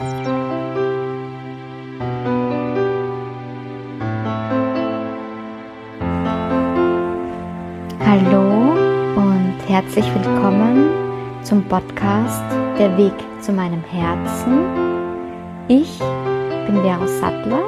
Hallo 0.00 0.08
und 9.14 9.54
herzlich 9.68 10.04
willkommen 10.16 10.90
zum 11.44 11.62
Podcast 11.68 12.42
Der 12.76 12.98
Weg 12.98 13.12
zu 13.40 13.52
meinem 13.52 13.84
Herzen. 13.84 14.64
Ich 15.68 16.00
bin 16.66 16.82
Vero 16.82 17.06
Sattler 17.06 17.62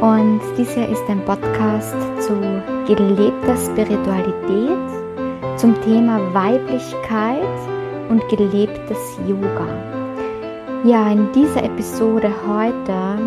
und 0.00 0.40
dies 0.56 0.70
hier 0.70 0.88
ist 0.88 1.06
ein 1.10 1.22
Podcast 1.26 1.96
zu 2.18 2.32
gelebter 2.86 3.58
Spiritualität, 3.58 5.58
zum 5.58 5.78
Thema 5.82 6.18
Weiblichkeit 6.32 7.44
und 8.08 8.26
gelebtes 8.30 9.18
Yoga. 9.26 9.95
Ja, 10.86 11.10
in 11.10 11.32
dieser 11.32 11.64
Episode 11.64 12.32
heute 12.46 13.18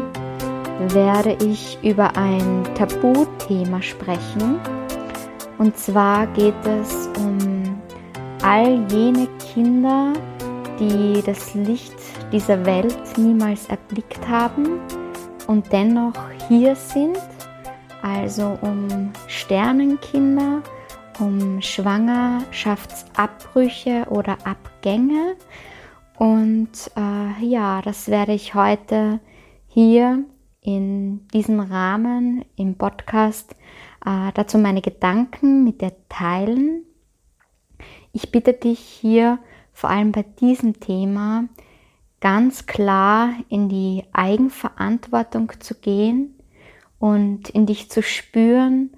werde 0.95 1.35
ich 1.43 1.77
über 1.83 2.15
ein 2.15 2.63
Tabuthema 2.73 3.81
sprechen. 3.81 4.61
Und 5.57 5.77
zwar 5.77 6.25
geht 6.27 6.55
es 6.65 7.09
um 7.17 7.81
all 8.43 8.81
jene 8.89 9.27
Kinder, 9.53 10.13
die 10.79 11.21
das 11.25 11.53
Licht 11.53 11.91
dieser 12.31 12.65
Welt 12.65 12.95
niemals 13.17 13.65
erblickt 13.65 14.25
haben 14.25 14.79
und 15.47 15.69
dennoch 15.73 16.13
hier 16.47 16.77
sind, 16.77 17.19
also 18.01 18.57
um 18.61 19.11
Sternenkinder, 19.27 20.61
um 21.19 21.61
Schwangerschaftsabbrüche 21.61 24.05
oder 24.09 24.37
Abgänge. 24.45 25.35
Und 26.19 26.91
äh, 26.97 27.45
ja, 27.45 27.81
das 27.81 28.09
werde 28.09 28.33
ich 28.33 28.53
heute 28.53 29.21
hier 29.67 30.25
in 30.59 31.25
diesem 31.29 31.61
Rahmen 31.61 32.43
im 32.57 32.75
Podcast 32.75 33.55
äh, 34.05 34.29
dazu 34.33 34.57
meine 34.57 34.81
Gedanken 34.81 35.63
mit 35.63 35.79
dir 35.79 35.93
teilen. 36.09 36.83
Ich 38.11 38.33
bitte 38.33 38.51
dich 38.51 38.79
hier 38.79 39.39
vor 39.71 39.89
allem 39.91 40.11
bei 40.11 40.23
diesem 40.23 40.81
Thema 40.81 41.45
ganz 42.19 42.65
klar 42.65 43.29
in 43.47 43.69
die 43.69 44.03
Eigenverantwortung 44.11 45.53
zu 45.61 45.73
gehen 45.73 46.35
und 46.99 47.47
in 47.47 47.65
dich 47.65 47.89
zu 47.89 48.03
spüren, 48.03 48.91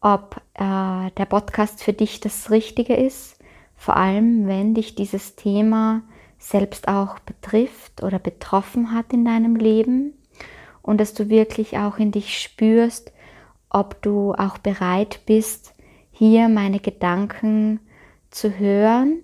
ob 0.00 0.40
äh, 0.54 1.10
der 1.18 1.26
Podcast 1.28 1.82
für 1.82 1.92
dich 1.92 2.20
das 2.20 2.50
Richtige 2.50 2.94
ist, 2.94 3.38
vor 3.76 3.98
allem 3.98 4.46
wenn 4.46 4.72
dich 4.72 4.94
dieses 4.94 5.36
Thema 5.36 6.00
selbst 6.42 6.88
auch 6.88 7.20
betrifft 7.20 8.02
oder 8.02 8.18
betroffen 8.18 8.92
hat 8.92 9.12
in 9.12 9.24
deinem 9.24 9.56
Leben 9.56 10.12
und 10.82 11.00
dass 11.00 11.14
du 11.14 11.28
wirklich 11.28 11.78
auch 11.78 11.98
in 11.98 12.10
dich 12.10 12.38
spürst, 12.40 13.12
ob 13.70 14.02
du 14.02 14.34
auch 14.34 14.58
bereit 14.58 15.20
bist, 15.24 15.74
hier 16.10 16.48
meine 16.48 16.80
Gedanken 16.80 17.80
zu 18.30 18.58
hören, 18.58 19.20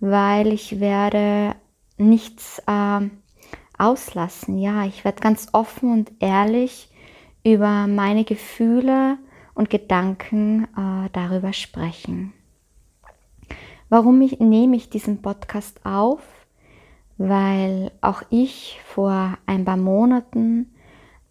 weil 0.00 0.48
ich 0.48 0.80
werde 0.80 1.56
nichts 1.96 2.62
äh, 2.66 3.00
auslassen. 3.78 4.58
Ja, 4.58 4.84
ich 4.84 5.04
werde 5.04 5.22
ganz 5.22 5.48
offen 5.52 5.92
und 5.92 6.12
ehrlich 6.20 6.90
über 7.42 7.86
meine 7.86 8.24
Gefühle 8.24 9.18
und 9.54 9.70
Gedanken 9.70 10.64
äh, 10.76 11.08
darüber 11.12 11.52
sprechen. 11.52 12.32
Warum 13.88 14.20
ich, 14.22 14.40
nehme 14.40 14.76
ich 14.76 14.90
diesen 14.90 15.22
Podcast 15.22 15.84
auf? 15.86 16.33
Weil 17.16 17.92
auch 18.00 18.22
ich 18.30 18.80
vor 18.84 19.38
ein 19.46 19.64
paar 19.64 19.76
Monaten 19.76 20.72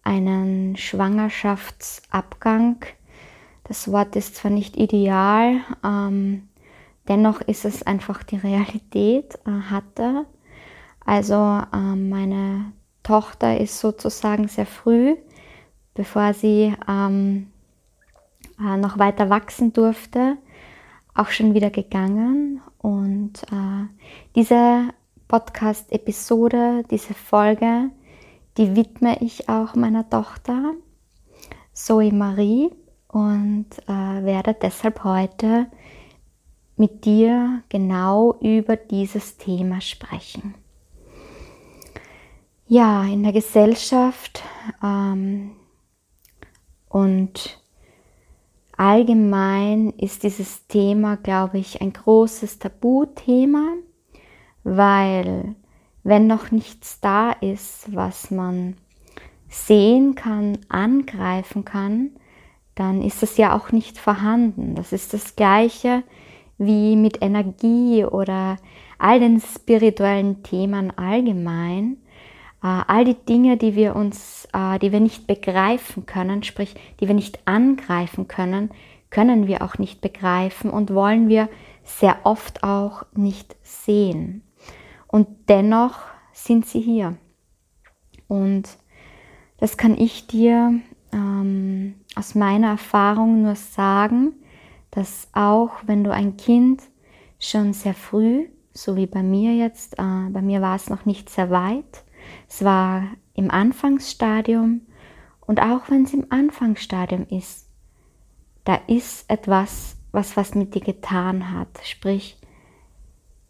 einen 0.02 0.76
Schwangerschaftsabgang, 0.76 2.84
das 3.64 3.90
Wort 3.90 4.16
ist 4.16 4.36
zwar 4.36 4.50
nicht 4.50 4.76
ideal, 4.76 5.60
ähm, 5.82 6.48
dennoch 7.08 7.40
ist 7.40 7.64
es 7.64 7.82
einfach 7.82 8.22
die 8.22 8.36
Realität, 8.36 9.38
äh, 9.46 9.70
hatte. 9.70 10.26
Also 11.04 11.62
äh, 11.72 11.96
meine 11.96 12.72
Tochter 13.02 13.60
ist 13.60 13.78
sozusagen 13.78 14.48
sehr 14.48 14.66
früh, 14.66 15.16
bevor 15.94 16.34
sie 16.34 16.74
ähm, 16.88 17.50
äh, 18.58 18.76
noch 18.76 18.98
weiter 18.98 19.30
wachsen 19.30 19.72
durfte, 19.72 20.36
auch 21.14 21.28
schon 21.28 21.54
wieder 21.54 21.70
gegangen. 21.70 22.60
Und 22.78 23.42
äh, 23.44 23.86
diese 24.34 24.88
Podcast-Episode, 25.28 26.84
diese 26.90 27.14
Folge, 27.14 27.90
die 28.56 28.76
widme 28.76 29.20
ich 29.20 29.48
auch 29.48 29.74
meiner 29.74 30.08
Tochter, 30.08 30.72
Zoe 31.72 32.12
Marie, 32.12 32.70
und 33.14 33.66
äh, 33.86 34.24
werde 34.24 34.56
deshalb 34.60 35.04
heute 35.04 35.68
mit 36.76 37.04
dir 37.04 37.62
genau 37.68 38.34
über 38.40 38.76
dieses 38.76 39.36
Thema 39.36 39.80
sprechen. 39.80 40.54
Ja, 42.66 43.04
in 43.04 43.22
der 43.22 43.32
Gesellschaft 43.32 44.42
ähm, 44.82 45.52
und 46.88 47.62
allgemein 48.76 49.90
ist 49.90 50.24
dieses 50.24 50.66
Thema, 50.66 51.16
glaube 51.16 51.58
ich, 51.58 51.80
ein 51.80 51.92
großes 51.92 52.58
Tabuthema, 52.58 53.74
weil 54.64 55.54
wenn 56.02 56.26
noch 56.26 56.50
nichts 56.50 57.00
da 57.00 57.32
ist, 57.32 57.94
was 57.94 58.30
man 58.30 58.76
sehen 59.48 60.14
kann, 60.14 60.58
angreifen 60.68 61.64
kann, 61.64 62.10
dann 62.74 63.02
ist 63.02 63.22
es 63.22 63.36
ja 63.36 63.56
auch 63.56 63.70
nicht 63.72 63.98
vorhanden. 63.98 64.74
Das 64.74 64.92
ist 64.92 65.14
das 65.14 65.36
gleiche 65.36 66.02
wie 66.58 66.96
mit 66.96 67.22
Energie 67.22 68.04
oder 68.04 68.56
all 68.98 69.20
den 69.20 69.40
spirituellen 69.40 70.42
Themen 70.42 70.96
allgemein. 70.96 71.98
Äh, 72.62 72.82
all 72.86 73.04
die 73.04 73.14
Dinge, 73.14 73.56
die 73.56 73.74
wir 73.76 73.94
uns, 73.96 74.48
äh, 74.52 74.78
die 74.78 74.92
wir 74.92 75.00
nicht 75.00 75.26
begreifen 75.26 76.06
können, 76.06 76.42
sprich, 76.42 76.74
die 77.00 77.08
wir 77.08 77.14
nicht 77.14 77.46
angreifen 77.46 78.28
können, 78.28 78.70
können 79.10 79.46
wir 79.46 79.62
auch 79.62 79.78
nicht 79.78 80.00
begreifen 80.00 80.70
und 80.70 80.92
wollen 80.92 81.28
wir 81.28 81.48
sehr 81.84 82.18
oft 82.24 82.64
auch 82.64 83.04
nicht 83.14 83.54
sehen. 83.62 84.43
Und 85.14 85.28
dennoch 85.48 86.00
sind 86.32 86.66
sie 86.66 86.80
hier. 86.80 87.16
Und 88.26 88.64
das 89.58 89.76
kann 89.76 89.96
ich 89.96 90.26
dir 90.26 90.80
ähm, 91.12 91.94
aus 92.16 92.34
meiner 92.34 92.70
Erfahrung 92.70 93.42
nur 93.42 93.54
sagen, 93.54 94.32
dass 94.90 95.28
auch 95.32 95.70
wenn 95.86 96.02
du 96.02 96.12
ein 96.12 96.36
Kind 96.36 96.82
schon 97.38 97.74
sehr 97.74 97.94
früh, 97.94 98.48
so 98.72 98.96
wie 98.96 99.06
bei 99.06 99.22
mir 99.22 99.54
jetzt, 99.54 100.00
äh, 100.00 100.30
bei 100.30 100.42
mir 100.42 100.60
war 100.60 100.74
es 100.74 100.90
noch 100.90 101.04
nicht 101.04 101.30
sehr 101.30 101.48
weit, 101.48 102.02
es 102.48 102.64
war 102.64 103.04
im 103.34 103.52
Anfangsstadium 103.52 104.80
und 105.46 105.62
auch 105.62 105.90
wenn 105.90 106.02
es 106.02 106.12
im 106.12 106.26
Anfangsstadium 106.30 107.28
ist, 107.30 107.68
da 108.64 108.80
ist 108.88 109.30
etwas, 109.30 109.96
was 110.10 110.36
was 110.36 110.56
mit 110.56 110.74
dir 110.74 110.80
getan 110.82 111.52
hat. 111.52 111.68
Sprich, 111.84 112.36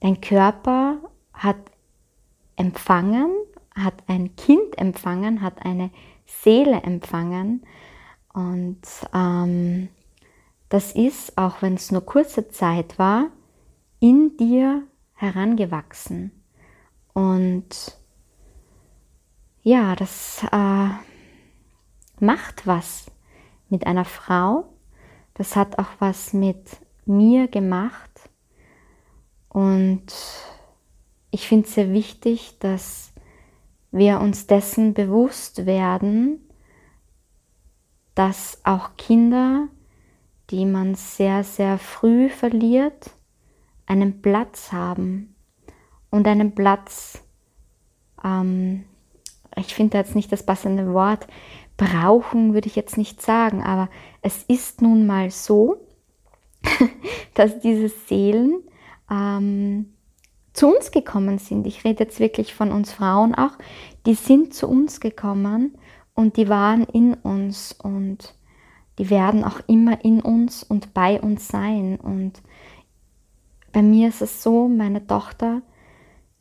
dein 0.00 0.20
Körper 0.20 0.98
hat 1.44 1.58
empfangen, 2.56 3.30
hat 3.74 3.94
ein 4.06 4.34
Kind 4.36 4.78
empfangen, 4.78 5.42
hat 5.42 5.64
eine 5.64 5.90
Seele 6.26 6.82
empfangen. 6.82 7.64
Und 8.32 8.80
ähm, 9.12 9.88
das 10.68 10.92
ist, 10.92 11.38
auch 11.38 11.62
wenn 11.62 11.74
es 11.74 11.92
nur 11.92 12.04
kurze 12.04 12.48
Zeit 12.48 12.98
war, 12.98 13.28
in 14.00 14.36
dir 14.36 14.82
herangewachsen. 15.14 16.32
Und 17.12 17.96
ja, 19.62 19.94
das 19.94 20.44
äh, 20.50 20.88
macht 22.20 22.66
was 22.66 23.06
mit 23.68 23.86
einer 23.86 24.04
Frau. 24.04 24.72
Das 25.34 25.56
hat 25.56 25.78
auch 25.78 25.90
was 26.00 26.32
mit 26.32 26.78
mir 27.06 27.48
gemacht. 27.48 28.30
Und 29.48 30.12
ich 31.34 31.48
finde 31.48 31.66
es 31.66 31.74
sehr 31.74 31.92
wichtig, 31.92 32.60
dass 32.60 33.12
wir 33.90 34.20
uns 34.20 34.46
dessen 34.46 34.94
bewusst 34.94 35.66
werden, 35.66 36.48
dass 38.14 38.60
auch 38.62 38.96
Kinder, 38.96 39.66
die 40.50 40.64
man 40.64 40.94
sehr, 40.94 41.42
sehr 41.42 41.78
früh 41.78 42.28
verliert, 42.28 43.10
einen 43.86 44.22
Platz 44.22 44.70
haben. 44.70 45.34
Und 46.08 46.28
einen 46.28 46.54
Platz, 46.54 47.24
ähm, 48.22 48.84
ich 49.56 49.74
finde 49.74 49.98
jetzt 49.98 50.14
nicht 50.14 50.30
das 50.30 50.46
passende 50.46 50.94
Wort, 50.94 51.26
brauchen 51.76 52.54
würde 52.54 52.68
ich 52.68 52.76
jetzt 52.76 52.96
nicht 52.96 53.20
sagen, 53.20 53.60
aber 53.60 53.90
es 54.22 54.44
ist 54.44 54.82
nun 54.82 55.04
mal 55.04 55.32
so, 55.32 55.84
dass 57.34 57.58
diese 57.58 57.88
Seelen 57.88 58.62
ähm, 59.10 59.93
zu 60.54 60.68
uns 60.68 60.90
gekommen 60.90 61.38
sind. 61.38 61.66
Ich 61.66 61.84
rede 61.84 62.04
jetzt 62.04 62.20
wirklich 62.20 62.54
von 62.54 62.72
uns 62.72 62.92
Frauen 62.92 63.34
auch. 63.34 63.58
Die 64.06 64.14
sind 64.14 64.54
zu 64.54 64.68
uns 64.68 65.00
gekommen 65.00 65.76
und 66.14 66.36
die 66.38 66.48
waren 66.48 66.84
in 66.84 67.14
uns 67.14 67.72
und 67.72 68.34
die 68.98 69.10
werden 69.10 69.44
auch 69.44 69.60
immer 69.66 70.02
in 70.04 70.20
uns 70.20 70.62
und 70.62 70.94
bei 70.94 71.20
uns 71.20 71.48
sein. 71.48 71.96
Und 71.96 72.40
bei 73.72 73.82
mir 73.82 74.08
ist 74.08 74.22
es 74.22 74.42
so, 74.42 74.68
meine 74.68 75.06
Tochter 75.06 75.62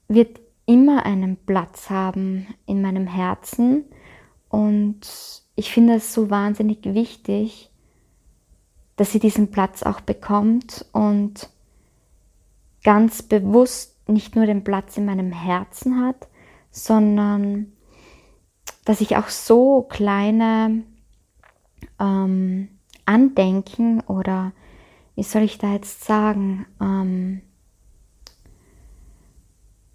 wird 0.08 0.40
immer 0.66 1.06
einen 1.06 1.36
Platz 1.36 1.90
haben 1.90 2.48
in 2.66 2.82
meinem 2.82 3.08
Herzen 3.08 3.86
und 4.48 5.02
ich 5.56 5.72
finde 5.72 5.96
es 5.96 6.14
so 6.14 6.30
wahnsinnig 6.30 6.80
wichtig, 6.84 7.72
dass 8.96 9.12
sie 9.12 9.20
diesen 9.20 9.50
Platz 9.50 9.82
auch 9.82 10.02
bekommt 10.02 10.86
und 10.94 11.50
ganz 12.84 13.24
bewusst 13.24 13.93
nicht 14.08 14.36
nur 14.36 14.46
den 14.46 14.64
Platz 14.64 14.98
in 14.98 15.06
meinem 15.06 15.32
Herzen 15.32 16.06
hat, 16.06 16.28
sondern 16.72 17.74
dass 18.86 19.02
ich 19.02 19.16
auch 19.16 19.30
so 19.30 19.84
kleine 19.84 20.84
ähm, 22.00 22.70
Andenken 23.06 24.02
oder 24.02 24.52
wie 25.16 25.24
soll 25.24 25.44
ich 25.44 25.58
da 25.58 25.74
jetzt 25.74 26.04
sagen, 26.04 26.66
ähm, 26.82 27.42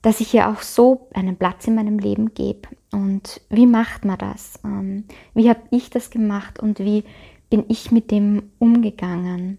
dass 0.02 0.20
ich 0.20 0.32
ihr 0.32 0.48
auch 0.48 0.62
so 0.62 1.08
einen 1.12 1.36
Platz 1.36 1.66
in 1.66 1.74
meinem 1.74 1.98
Leben 1.98 2.32
gebe. 2.32 2.68
Und 2.92 3.40
wie 3.50 3.66
macht 3.66 4.04
man 4.04 4.18
das? 4.18 4.60
Ähm, 4.64 5.04
wie 5.34 5.48
habe 5.48 5.62
ich 5.70 5.90
das 5.90 6.10
gemacht 6.10 6.60
und 6.60 6.78
wie 6.78 7.04
bin 7.50 7.64
ich 7.68 7.90
mit 7.90 8.10
dem 8.10 8.50
umgegangen? 8.58 9.58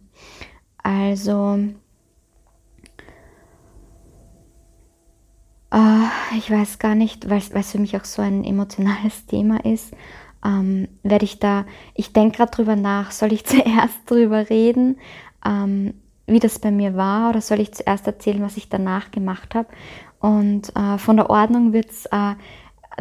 Also, 0.82 1.60
äh, 5.72 6.38
ich 6.38 6.50
weiß 6.50 6.80
gar 6.80 6.96
nicht, 6.96 7.30
weil 7.30 7.40
es 7.40 7.72
für 7.72 7.80
mich 7.80 7.96
auch 7.98 8.06
so 8.06 8.22
ein 8.22 8.44
emotionales 8.44 9.26
Thema 9.26 9.64
ist, 9.66 9.94
ähm, 10.44 10.88
werde 11.04 11.26
ich 11.26 11.40
da, 11.40 11.66
ich 11.96 12.14
denke 12.14 12.38
gerade 12.38 12.52
drüber 12.52 12.76
nach, 12.76 13.12
soll 13.12 13.34
ich 13.34 13.46
zuerst 13.46 14.00
drüber 14.06 14.50
reden, 14.50 14.98
ähm, 15.46 15.94
wie 16.28 16.40
das 16.40 16.60
bei 16.60 16.72
mir 16.72 16.96
war, 16.96 17.30
oder 17.30 17.42
soll 17.42 17.60
ich 17.60 17.74
zuerst 17.74 18.06
erzählen, 18.08 18.42
was 18.42 18.58
ich 18.58 18.70
danach 18.70 19.12
gemacht 19.12 19.56
habe? 19.56 19.68
Und 20.20 20.76
äh, 20.76 20.98
von 20.98 21.18
der 21.18 21.30
Ordnung 21.30 21.74
wird 21.74 21.90
es 21.90 22.06
äh, 22.08 22.36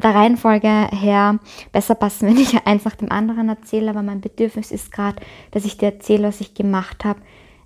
der 0.03 0.15
Reihenfolge 0.15 0.69
her 0.69 1.39
besser 1.73 1.95
passen, 1.95 2.29
wenn 2.29 2.39
ich 2.39 2.67
eins 2.67 2.85
nach 2.85 2.97
dem 2.97 3.11
anderen 3.11 3.49
erzähle, 3.49 3.91
aber 3.91 4.03
mein 4.03 4.21
Bedürfnis 4.21 4.71
ist 4.71 4.93
gerade, 4.93 5.23
dass 5.51 5.65
ich 5.65 5.77
dir 5.79 5.87
erzähle, 5.87 6.29
was 6.29 6.41
ich 6.41 6.55
gemacht 6.55 7.05
habe, 7.05 7.21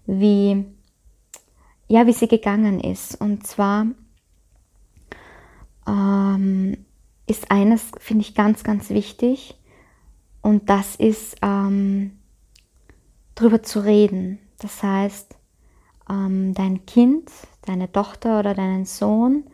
wie, 0.06 0.64
ja, 1.88 2.06
wie 2.06 2.12
sie 2.12 2.28
gegangen 2.28 2.80
ist. 2.80 3.20
Und 3.20 3.46
zwar 3.46 3.86
ähm, 5.86 6.76
ist 7.26 7.50
eines, 7.50 7.90
finde 7.98 8.22
ich, 8.22 8.34
ganz, 8.34 8.64
ganz 8.64 8.90
wichtig, 8.90 9.56
und 10.42 10.68
das 10.68 10.96
ist 10.96 11.36
ähm, 11.40 12.18
drüber 13.36 13.62
zu 13.62 13.80
reden. 13.80 14.38
Das 14.58 14.82
heißt, 14.82 15.36
ähm, 16.10 16.52
dein 16.52 16.84
Kind, 16.84 17.30
deine 17.64 17.90
Tochter 17.90 18.40
oder 18.40 18.54
deinen 18.54 18.84
Sohn 18.84 19.44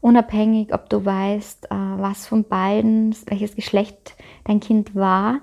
unabhängig, 0.00 0.74
ob 0.74 0.90
du 0.90 1.02
weißt, 1.02 1.70
äh, 1.70 1.74
was 1.74 2.26
von 2.26 2.44
beiden, 2.44 3.16
welches 3.26 3.56
Geschlecht 3.56 4.16
dein 4.44 4.60
Kind 4.60 4.94
war, 4.94 5.40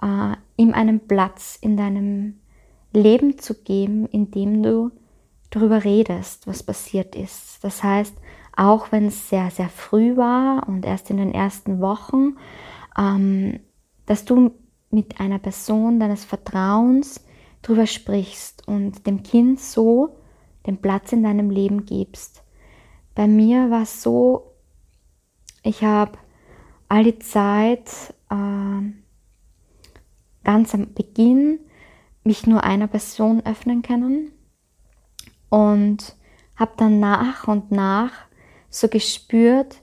äh, 0.00 0.34
ihm 0.56 0.72
einen 0.72 1.00
Platz 1.00 1.58
in 1.60 1.76
deinem 1.76 2.40
Leben 2.94 3.38
zu 3.38 3.54
geben, 3.62 4.06
indem 4.06 4.62
du 4.62 4.90
darüber 5.50 5.84
redest, 5.84 6.46
was 6.46 6.62
passiert 6.62 7.14
ist. 7.14 7.62
Das 7.62 7.82
heißt, 7.82 8.14
auch 8.58 8.90
wenn 8.90 9.06
es 9.06 9.28
sehr, 9.28 9.50
sehr 9.50 9.68
früh 9.68 10.16
war 10.16 10.68
und 10.68 10.84
erst 10.84 11.10
in 11.10 11.16
den 11.16 11.32
ersten 11.32 11.80
Wochen, 11.80 12.36
ähm, 12.98 13.60
dass 14.04 14.24
du 14.24 14.50
mit 14.90 15.20
einer 15.20 15.38
Person 15.38 16.00
deines 16.00 16.24
Vertrauens 16.24 17.24
darüber 17.62 17.86
sprichst 17.86 18.66
und 18.66 19.06
dem 19.06 19.22
Kind 19.22 19.60
so 19.60 20.16
den 20.66 20.78
Platz 20.78 21.12
in 21.12 21.22
deinem 21.22 21.50
Leben 21.50 21.84
gibst. 21.84 22.42
Bei 23.14 23.28
mir 23.28 23.70
war 23.70 23.82
es 23.82 24.02
so, 24.02 24.54
ich 25.62 25.84
habe 25.84 26.18
all 26.88 27.04
die 27.04 27.18
Zeit 27.20 28.14
äh, 28.28 28.92
ganz 30.42 30.74
am 30.74 30.94
Beginn 30.94 31.60
mich 32.24 32.46
nur 32.46 32.64
einer 32.64 32.88
Person 32.88 33.40
öffnen 33.46 33.82
können 33.82 34.32
und 35.48 36.16
habe 36.56 36.72
dann 36.76 36.98
nach 36.98 37.46
und 37.46 37.70
nach 37.70 38.27
so 38.70 38.88
gespürt, 38.88 39.80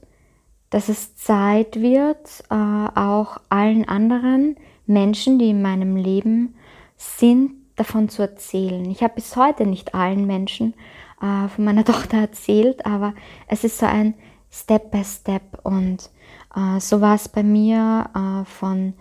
dass 0.69 0.89
es 0.89 1.15
Zeit 1.15 1.81
wird, 1.81 2.43
äh, 2.49 2.53
auch 2.53 3.37
allen 3.49 3.87
anderen 3.87 4.57
Menschen, 4.85 5.39
die 5.39 5.51
in 5.51 5.61
meinem 5.61 5.95
Leben 5.95 6.55
sind, 6.97 7.51
davon 7.75 8.09
zu 8.09 8.21
erzählen. 8.21 8.89
Ich 8.89 9.03
habe 9.03 9.15
bis 9.15 9.35
heute 9.35 9.65
nicht 9.65 9.95
allen 9.95 10.25
Menschen 10.27 10.73
äh, 11.21 11.47
von 11.47 11.65
meiner 11.65 11.85
Tochter 11.85 12.17
erzählt, 12.17 12.85
aber 12.85 13.13
es 13.47 13.63
ist 13.63 13.77
so 13.77 13.85
ein 13.85 14.15
Step 14.51 14.91
by 14.91 15.03
Step 15.03 15.59
und 15.63 16.09
äh, 16.55 16.79
so 16.79 17.01
war 17.01 17.15
es 17.15 17.27
bei 17.27 17.43
mir 17.43 18.09
von 18.45 18.93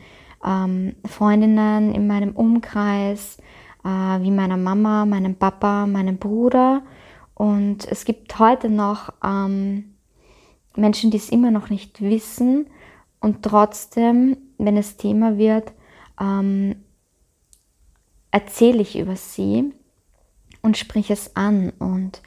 ähm, 0.44 0.96
Freundinnen 1.06 1.94
in 1.94 2.06
meinem 2.06 2.34
Umkreis, 2.36 3.38
wie 3.82 4.31
meiner 4.31 4.56
Mama, 4.56 5.04
meinem 5.04 5.34
Papa, 5.34 5.86
meinem 5.86 6.16
Bruder 6.16 6.82
und 7.34 7.86
es 7.86 8.04
gibt 8.04 8.38
heute 8.38 8.69
noch 8.69 9.12
ähm, 9.25 9.94
Menschen, 10.76 11.10
die 11.10 11.16
es 11.16 11.31
immer 11.31 11.50
noch 11.50 11.70
nicht 11.70 12.00
wissen 12.00 12.66
und 13.20 13.42
trotzdem, 13.42 14.36
wenn 14.58 14.76
es 14.76 14.96
Thema 14.96 15.38
wird, 15.38 15.72
ähm, 16.20 16.76
erzähle 18.31 18.82
ich 18.82 18.98
über 18.98 19.16
sie 19.16 19.72
und 20.62 20.76
sprich 20.76 21.10
es 21.10 21.34
an. 21.36 21.70
Und 21.78 22.20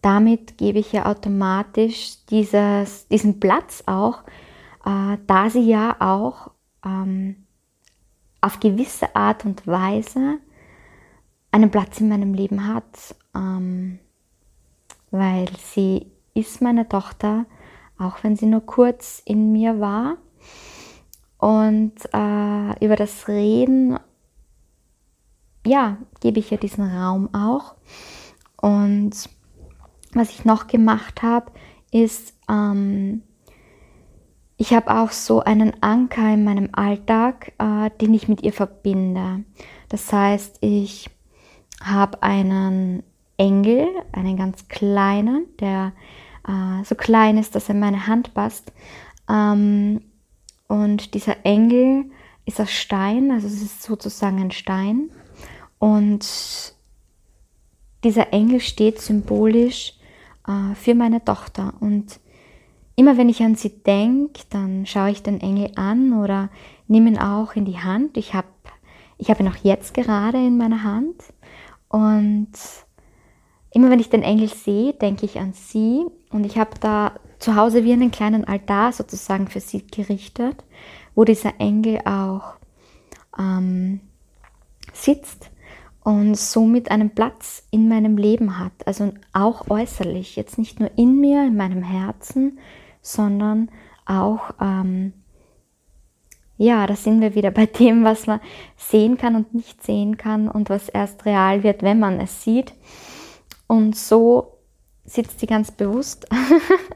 damit 0.00 0.56
gebe 0.56 0.78
ich 0.78 0.92
ja 0.92 1.06
automatisch 1.06 2.24
dieses, 2.30 3.08
diesen 3.08 3.40
Platz 3.40 3.82
auch, 3.86 4.22
äh, 4.84 5.18
da 5.26 5.50
sie 5.50 5.68
ja 5.68 5.96
auch 5.98 6.52
ähm, 6.84 7.44
auf 8.40 8.60
gewisse 8.60 9.14
Art 9.16 9.44
und 9.44 9.66
Weise 9.66 10.38
einen 11.50 11.70
Platz 11.70 12.00
in 12.00 12.08
meinem 12.08 12.34
Leben 12.34 12.72
hat, 12.72 13.16
ähm, 13.34 13.98
weil 15.10 15.48
sie 15.58 16.06
ist 16.34 16.62
meine 16.62 16.88
Tochter, 16.88 17.46
auch 17.98 18.22
wenn 18.22 18.36
sie 18.36 18.46
nur 18.46 18.64
kurz 18.64 19.22
in 19.24 19.52
mir 19.52 19.80
war. 19.80 20.16
Und 21.38 21.94
äh, 22.12 22.84
über 22.84 22.96
das 22.96 23.28
Reden 23.28 23.98
ja, 25.68 25.98
gebe 26.20 26.38
ich 26.40 26.50
ja 26.50 26.56
diesen 26.56 26.84
Raum 26.84 27.32
auch. 27.34 27.74
Und 28.60 29.12
was 30.12 30.30
ich 30.30 30.44
noch 30.44 30.66
gemacht 30.66 31.22
habe, 31.22 31.52
ist, 31.92 32.34
ähm, 32.48 33.22
ich 34.56 34.72
habe 34.72 34.90
auch 34.90 35.12
so 35.12 35.40
einen 35.40 35.80
Anker 35.82 36.34
in 36.34 36.44
meinem 36.44 36.70
Alltag, 36.72 37.52
äh, 37.58 37.90
den 38.00 38.14
ich 38.14 38.28
mit 38.28 38.42
ihr 38.42 38.52
verbinde. 38.52 39.44
Das 39.88 40.12
heißt, 40.12 40.58
ich 40.60 41.10
habe 41.82 42.22
einen 42.22 43.04
Engel, 43.38 43.88
einen 44.12 44.36
ganz 44.36 44.68
kleinen, 44.68 45.46
der 45.60 45.92
äh, 46.46 46.84
so 46.84 46.94
klein 46.94 47.38
ist, 47.38 47.54
dass 47.54 47.68
er 47.68 47.74
in 47.74 47.80
meine 47.80 48.06
Hand 48.06 48.34
passt. 48.34 48.72
Ähm, 49.28 50.02
und 50.66 51.14
dieser 51.14 51.46
Engel 51.46 52.10
ist 52.44 52.60
aus 52.60 52.70
Stein, 52.70 53.30
also 53.30 53.46
es 53.46 53.62
ist 53.62 53.82
sozusagen 53.82 54.40
ein 54.40 54.50
Stein. 54.50 55.10
Und 55.78 56.74
dieser 58.04 58.32
Engel 58.32 58.60
steht 58.60 59.00
symbolisch 59.00 59.94
äh, 60.46 60.74
für 60.74 60.94
meine 60.94 61.24
Tochter. 61.24 61.74
Und 61.80 62.20
immer 62.96 63.16
wenn 63.16 63.28
ich 63.28 63.42
an 63.42 63.54
sie 63.54 63.70
denke, 63.70 64.42
dann 64.50 64.86
schaue 64.86 65.10
ich 65.10 65.22
den 65.22 65.40
Engel 65.40 65.72
an 65.76 66.12
oder 66.12 66.48
nehme 66.86 67.10
ihn 67.10 67.18
auch 67.18 67.54
in 67.54 67.64
die 67.64 67.78
Hand. 67.78 68.16
Ich 68.16 68.34
habe 68.34 68.48
ich 69.18 69.30
hab 69.30 69.40
ihn 69.40 69.48
auch 69.48 69.64
jetzt 69.64 69.94
gerade 69.94 70.38
in 70.38 70.56
meiner 70.56 70.84
Hand. 70.84 71.16
Und 71.88 72.50
immer 73.72 73.90
wenn 73.90 74.00
ich 74.00 74.10
den 74.10 74.22
Engel 74.22 74.48
sehe, 74.48 74.94
denke 74.94 75.26
ich 75.26 75.38
an 75.38 75.52
sie. 75.52 76.06
Und 76.30 76.44
ich 76.44 76.58
habe 76.58 76.70
da 76.80 77.12
zu 77.38 77.54
Hause 77.54 77.84
wie 77.84 77.92
einen 77.92 78.10
kleinen 78.10 78.44
Altar 78.44 78.92
sozusagen 78.92 79.48
für 79.48 79.60
sie 79.60 79.86
gerichtet, 79.86 80.64
wo 81.14 81.24
dieser 81.24 81.60
Engel 81.60 82.00
auch 82.04 82.54
ähm, 83.38 84.00
sitzt 84.92 85.50
und 86.02 86.36
somit 86.36 86.90
einen 86.90 87.10
Platz 87.10 87.64
in 87.70 87.88
meinem 87.88 88.16
Leben 88.16 88.58
hat. 88.58 88.72
Also 88.86 89.12
auch 89.32 89.68
äußerlich, 89.68 90.36
jetzt 90.36 90.58
nicht 90.58 90.80
nur 90.80 90.90
in 90.96 91.20
mir, 91.20 91.44
in 91.44 91.56
meinem 91.56 91.82
Herzen, 91.82 92.58
sondern 93.02 93.70
auch, 94.06 94.54
ähm, 94.60 95.12
ja, 96.56 96.86
da 96.86 96.96
sind 96.96 97.20
wir 97.20 97.34
wieder 97.34 97.50
bei 97.50 97.66
dem, 97.66 98.04
was 98.04 98.26
man 98.26 98.40
sehen 98.76 99.16
kann 99.18 99.36
und 99.36 99.54
nicht 99.54 99.82
sehen 99.84 100.16
kann 100.16 100.48
und 100.48 100.70
was 100.70 100.88
erst 100.88 101.24
real 101.24 101.62
wird, 101.62 101.82
wenn 101.82 102.00
man 102.00 102.18
es 102.20 102.42
sieht. 102.42 102.72
Und 103.68 103.94
so 103.94 104.58
sitzt 105.04 105.40
die 105.40 105.46
ganz 105.46 105.70
bewusst 105.70 106.26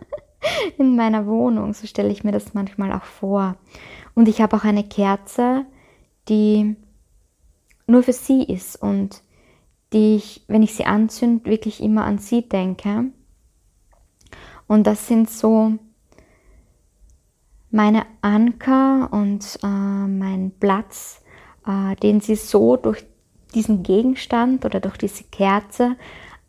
in 0.79 0.97
meiner 0.97 1.27
Wohnung. 1.27 1.73
So 1.75 1.87
stelle 1.87 2.11
ich 2.11 2.25
mir 2.25 2.33
das 2.33 2.55
manchmal 2.55 2.93
auch 2.93 3.05
vor. 3.05 3.57
Und 4.15 4.27
ich 4.27 4.41
habe 4.41 4.57
auch 4.57 4.65
eine 4.65 4.83
Kerze, 4.83 5.65
die 6.29 6.77
nur 7.87 8.03
für 8.03 8.13
sie 8.13 8.43
ist 8.43 8.77
und 8.77 9.23
die 9.93 10.17
ich, 10.17 10.45
wenn 10.49 10.63
ich 10.63 10.75
sie 10.75 10.87
anzünde, 10.87 11.45
wirklich 11.49 11.83
immer 11.83 12.05
an 12.05 12.19
sie 12.19 12.49
denke. 12.49 13.13
Und 14.67 14.87
das 14.87 15.07
sind 15.07 15.29
so 15.29 15.79
meine 17.71 18.07
Anker 18.23 19.09
und 19.13 19.59
äh, 19.63 19.67
mein 19.67 20.53
Platz, 20.59 21.23
äh, 21.67 21.97
den 21.97 22.21
sie 22.21 22.37
so 22.37 22.77
durch 22.77 23.05
diesen 23.55 23.83
Gegenstand 23.83 24.65
oder 24.65 24.81
durch 24.81 24.97
diese 24.97 25.25
Kerze 25.25 25.97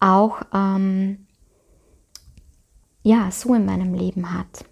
auch 0.03 0.41
ähm, 0.53 1.25
ja 3.03 3.31
so 3.31 3.53
in 3.55 3.65
meinem 3.65 3.93
Leben 3.93 4.33
hat. 4.33 4.65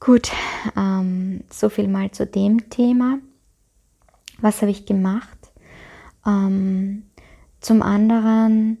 Gut, 0.00 0.32
ähm, 0.76 1.44
so 1.50 1.68
viel 1.68 1.86
mal 1.86 2.10
zu 2.10 2.24
dem 2.24 2.70
Thema. 2.70 3.18
Was 4.40 4.62
habe 4.62 4.70
ich 4.70 4.86
gemacht? 4.86 5.38
Ähm, 6.26 7.02
zum 7.60 7.82
anderen, 7.82 8.78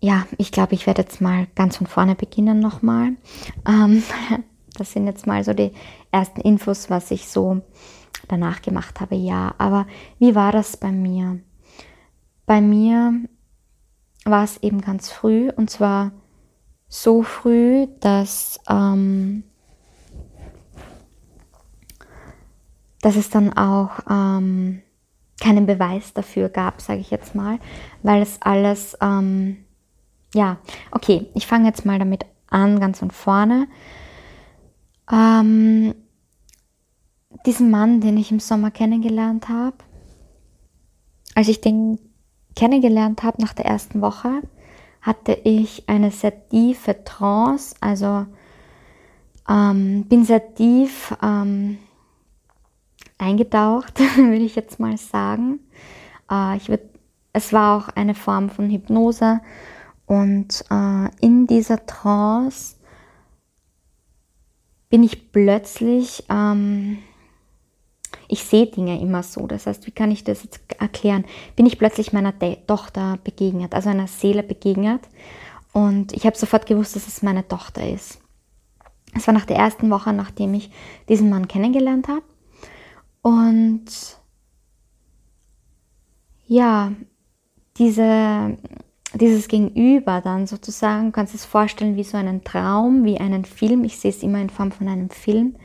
ja, 0.00 0.26
ich 0.36 0.52
glaube, 0.52 0.74
ich 0.74 0.86
werde 0.86 1.00
jetzt 1.00 1.22
mal 1.22 1.46
ganz 1.54 1.78
von 1.78 1.86
vorne 1.86 2.14
beginnen 2.14 2.60
nochmal. 2.60 3.12
Ähm, 3.66 4.02
das 4.76 4.92
sind 4.92 5.06
jetzt 5.06 5.26
mal 5.26 5.42
so 5.44 5.54
die 5.54 5.72
ersten 6.12 6.42
Infos, 6.42 6.90
was 6.90 7.10
ich 7.10 7.26
so 7.26 7.62
danach 8.28 8.60
gemacht 8.60 9.00
habe. 9.00 9.14
Ja, 9.14 9.54
aber 9.56 9.86
wie 10.18 10.34
war 10.34 10.52
das 10.52 10.76
bei 10.76 10.92
mir? 10.92 11.40
Bei 12.44 12.60
mir 12.60 13.26
war 14.30 14.44
es 14.44 14.62
eben 14.62 14.80
ganz 14.80 15.10
früh 15.10 15.50
und 15.50 15.70
zwar 15.70 16.12
so 16.88 17.22
früh, 17.22 17.86
dass, 18.00 18.60
ähm, 18.68 19.44
dass 23.00 23.16
es 23.16 23.30
dann 23.30 23.56
auch 23.56 24.00
ähm, 24.08 24.82
keinen 25.40 25.66
Beweis 25.66 26.12
dafür 26.12 26.48
gab, 26.48 26.80
sage 26.80 27.00
ich 27.00 27.10
jetzt 27.10 27.34
mal, 27.34 27.58
weil 28.02 28.22
es 28.22 28.40
alles, 28.40 28.96
ähm, 29.00 29.64
ja, 30.34 30.58
okay, 30.90 31.26
ich 31.34 31.46
fange 31.46 31.66
jetzt 31.66 31.84
mal 31.84 31.98
damit 31.98 32.24
an, 32.48 32.80
ganz 32.80 32.98
von 32.98 33.10
vorne. 33.10 33.68
Ähm, 35.10 35.94
diesen 37.44 37.70
Mann, 37.70 38.00
den 38.00 38.16
ich 38.16 38.32
im 38.32 38.40
Sommer 38.40 38.70
kennengelernt 38.70 39.48
habe, 39.48 39.76
als 41.34 41.48
ich 41.48 41.60
den 41.60 41.98
kennengelernt 42.56 43.22
habe 43.22 43.40
nach 43.40 43.52
der 43.52 43.66
ersten 43.66 44.00
Woche, 44.00 44.42
hatte 45.02 45.32
ich 45.44 45.88
eine 45.88 46.10
sehr 46.10 46.48
tiefe 46.48 47.04
Trance, 47.04 47.76
also 47.80 48.26
ähm, 49.48 50.04
bin 50.08 50.24
sehr 50.24 50.54
tief 50.54 51.14
ähm, 51.22 51.78
eingetaucht, 53.18 54.00
würde 54.16 54.44
ich 54.44 54.56
jetzt 54.56 54.80
mal 54.80 54.96
sagen. 54.96 55.60
Äh, 56.30 56.56
ich 56.56 56.68
würd, 56.68 56.82
es 57.32 57.52
war 57.52 57.76
auch 57.76 57.88
eine 57.90 58.14
Form 58.14 58.50
von 58.50 58.70
Hypnose 58.70 59.40
und 60.06 60.64
äh, 60.70 61.08
in 61.20 61.46
dieser 61.46 61.84
Trance 61.86 62.76
bin 64.88 65.02
ich 65.02 65.32
plötzlich, 65.32 66.24
ähm, 66.30 66.98
ich 68.28 68.44
sehe 68.44 68.66
Dinge 68.66 69.00
immer 69.00 69.22
so, 69.22 69.46
das 69.46 69.66
heißt, 69.66 69.86
wie 69.86 69.92
kann 69.92 70.10
ich 70.10 70.24
das 70.24 70.42
jetzt 70.42 70.60
erklären? 70.78 71.24
Bin 71.54 71.66
ich 71.66 71.78
plötzlich 71.78 72.12
meiner 72.12 72.32
De 72.32 72.56
Tochter 72.66 73.18
begegnet, 73.22 73.74
also 73.74 73.88
einer 73.88 74.06
Seele 74.06 74.42
begegnet 74.42 75.02
und 75.72 76.12
ich 76.12 76.26
habe 76.26 76.36
sofort 76.36 76.66
gewusst, 76.66 76.96
dass 76.96 77.06
es 77.06 77.22
meine 77.22 77.46
Tochter 77.46 77.88
ist. 77.88 78.20
Es 79.14 79.26
war 79.26 79.34
nach 79.34 79.46
der 79.46 79.56
ersten 79.56 79.90
Woche, 79.90 80.12
nachdem 80.12 80.54
ich 80.54 80.70
diesen 81.08 81.30
Mann 81.30 81.48
kennengelernt 81.48 82.08
habe 82.08 82.24
und 83.22 83.86
ja, 86.46 86.92
diese, 87.78 88.56
dieses 89.14 89.48
Gegenüber 89.48 90.20
dann 90.20 90.46
sozusagen, 90.46 91.12
kannst 91.12 91.34
du 91.34 91.38
es 91.38 91.44
vorstellen 91.44 91.96
wie 91.96 92.04
so 92.04 92.16
einen 92.16 92.44
Traum, 92.44 93.04
wie 93.04 93.18
einen 93.18 93.44
Film. 93.44 93.84
Ich 93.84 93.98
sehe 93.98 94.10
es 94.10 94.22
immer 94.22 94.40
in 94.40 94.50
Form 94.50 94.72
von 94.72 94.88
einem 94.88 95.10
Film. 95.10 95.56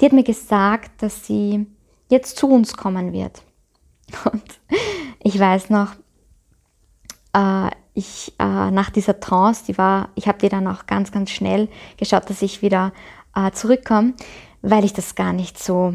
Die 0.00 0.04
hat 0.04 0.12
mir 0.12 0.24
gesagt, 0.24 1.02
dass 1.02 1.26
sie 1.26 1.66
jetzt 2.08 2.36
zu 2.36 2.48
uns 2.48 2.76
kommen 2.76 3.12
wird. 3.12 3.42
Und 4.32 4.44
ich 5.20 5.38
weiß 5.38 5.70
noch, 5.70 5.92
äh, 7.32 7.70
ich 7.94 8.34
äh, 8.38 8.70
nach 8.70 8.90
dieser 8.90 9.20
Trance, 9.20 9.64
die 9.66 9.78
war, 9.78 10.10
ich 10.14 10.28
habe 10.28 10.38
die 10.38 10.48
dann 10.48 10.68
auch 10.68 10.86
ganz, 10.86 11.10
ganz 11.12 11.30
schnell 11.30 11.68
geschaut, 11.96 12.28
dass 12.28 12.42
ich 12.42 12.62
wieder 12.62 12.92
äh, 13.34 13.50
zurückkomme, 13.52 14.14
weil 14.62 14.84
ich 14.84 14.92
das 14.92 15.14
gar 15.14 15.32
nicht 15.32 15.58
so 15.58 15.94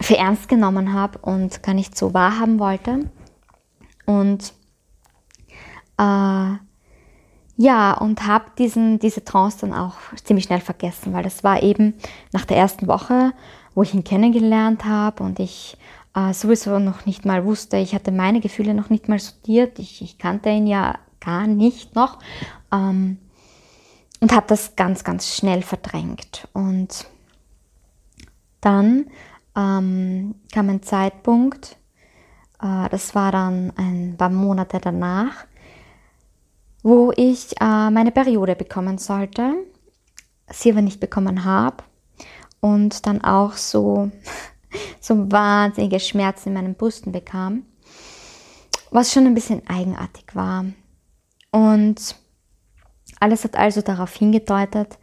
für 0.00 0.16
ernst 0.16 0.48
genommen 0.48 0.92
habe 0.92 1.18
und 1.18 1.62
gar 1.62 1.74
nicht 1.74 1.96
so 1.96 2.14
wahrhaben 2.14 2.58
wollte. 2.58 3.10
Und 4.04 4.52
äh, 5.98 6.54
ja, 7.58 7.94
und 7.94 8.26
habe 8.26 8.44
diese 8.56 9.24
Trance 9.24 9.58
dann 9.62 9.72
auch 9.72 9.94
ziemlich 10.22 10.44
schnell 10.44 10.60
vergessen, 10.60 11.14
weil 11.14 11.22
das 11.22 11.42
war 11.42 11.62
eben 11.62 11.94
nach 12.32 12.44
der 12.44 12.58
ersten 12.58 12.86
Woche, 12.86 13.32
wo 13.76 13.82
ich 13.82 13.94
ihn 13.94 14.04
kennengelernt 14.04 14.86
habe 14.86 15.22
und 15.22 15.38
ich 15.38 15.76
äh, 16.14 16.32
sowieso 16.32 16.78
noch 16.78 17.04
nicht 17.04 17.26
mal 17.26 17.44
wusste, 17.44 17.76
ich 17.76 17.94
hatte 17.94 18.10
meine 18.10 18.40
Gefühle 18.40 18.72
noch 18.72 18.88
nicht 18.88 19.06
mal 19.06 19.18
sortiert, 19.18 19.78
ich, 19.78 20.00
ich 20.00 20.18
kannte 20.18 20.48
ihn 20.48 20.66
ja 20.66 20.98
gar 21.20 21.46
nicht 21.46 21.94
noch 21.94 22.18
ähm, 22.72 23.18
und 24.20 24.32
habe 24.32 24.46
das 24.48 24.76
ganz, 24.76 25.04
ganz 25.04 25.36
schnell 25.36 25.60
verdrängt. 25.60 26.48
Und 26.54 27.06
dann 28.62 29.10
ähm, 29.54 30.36
kam 30.54 30.70
ein 30.70 30.82
Zeitpunkt, 30.82 31.76
äh, 32.62 32.88
das 32.88 33.14
war 33.14 33.30
dann 33.30 33.74
ein 33.76 34.14
paar 34.16 34.30
Monate 34.30 34.78
danach, 34.80 35.44
wo 36.82 37.12
ich 37.14 37.60
äh, 37.60 37.90
meine 37.90 38.10
Periode 38.10 38.56
bekommen 38.56 38.96
sollte, 38.96 39.52
sie 40.50 40.72
aber 40.72 40.80
nicht 40.80 40.98
bekommen 40.98 41.44
habe 41.44 41.84
und 42.60 43.06
dann 43.06 43.22
auch 43.22 43.52
so, 43.54 44.10
so 45.00 45.30
wahnsinnige 45.30 46.00
Schmerzen 46.00 46.48
in 46.50 46.54
meinen 46.54 46.74
Brüsten 46.74 47.12
bekam, 47.12 47.64
was 48.90 49.12
schon 49.12 49.26
ein 49.26 49.34
bisschen 49.34 49.66
eigenartig 49.68 50.34
war. 50.34 50.64
Und 51.50 52.16
alles 53.20 53.44
hat 53.44 53.56
also 53.56 53.80
darauf 53.80 54.14
hingedeutet, 54.14 54.98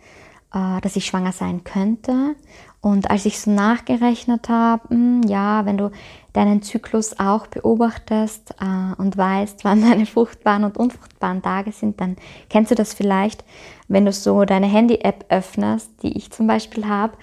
äh, 0.54 0.82
dass 0.82 0.96
ich 0.96 1.06
schwanger 1.06 1.32
sein 1.32 1.64
könnte. 1.64 2.36
Und 2.82 3.10
als 3.10 3.26
ich 3.26 3.40
so 3.40 3.50
nachgerechnet 3.50 4.50
habe, 4.50 4.90
hm, 4.90 5.22
ja, 5.24 5.66
wenn 5.66 5.78
du 5.78 5.92
deinen 6.34 6.62
Zyklus 6.62 7.18
auch 7.18 7.48
beobachtest 7.48 8.56
äh, 8.60 9.02
und 9.02 9.18
weißt, 9.18 9.64
wann 9.64 9.82
deine 9.90 10.06
fruchtbaren 10.06 10.64
und 10.64 10.78
unfruchtbaren 10.78 11.42
Tage 11.42 11.72
sind, 11.72 12.02
dann 12.02 12.18
kennst 12.50 12.72
du 12.72 12.76
das 12.76 12.94
vielleicht, 12.94 13.44
wenn 13.88 14.06
du 14.06 14.12
so 14.12 14.44
deine 14.44 14.68
Handy-App 14.68 15.26
öffnest, 15.30 15.92
die 16.04 16.18
ich 16.18 16.32
zum 16.32 16.48
Beispiel 16.48 16.88
habe, 16.88 17.18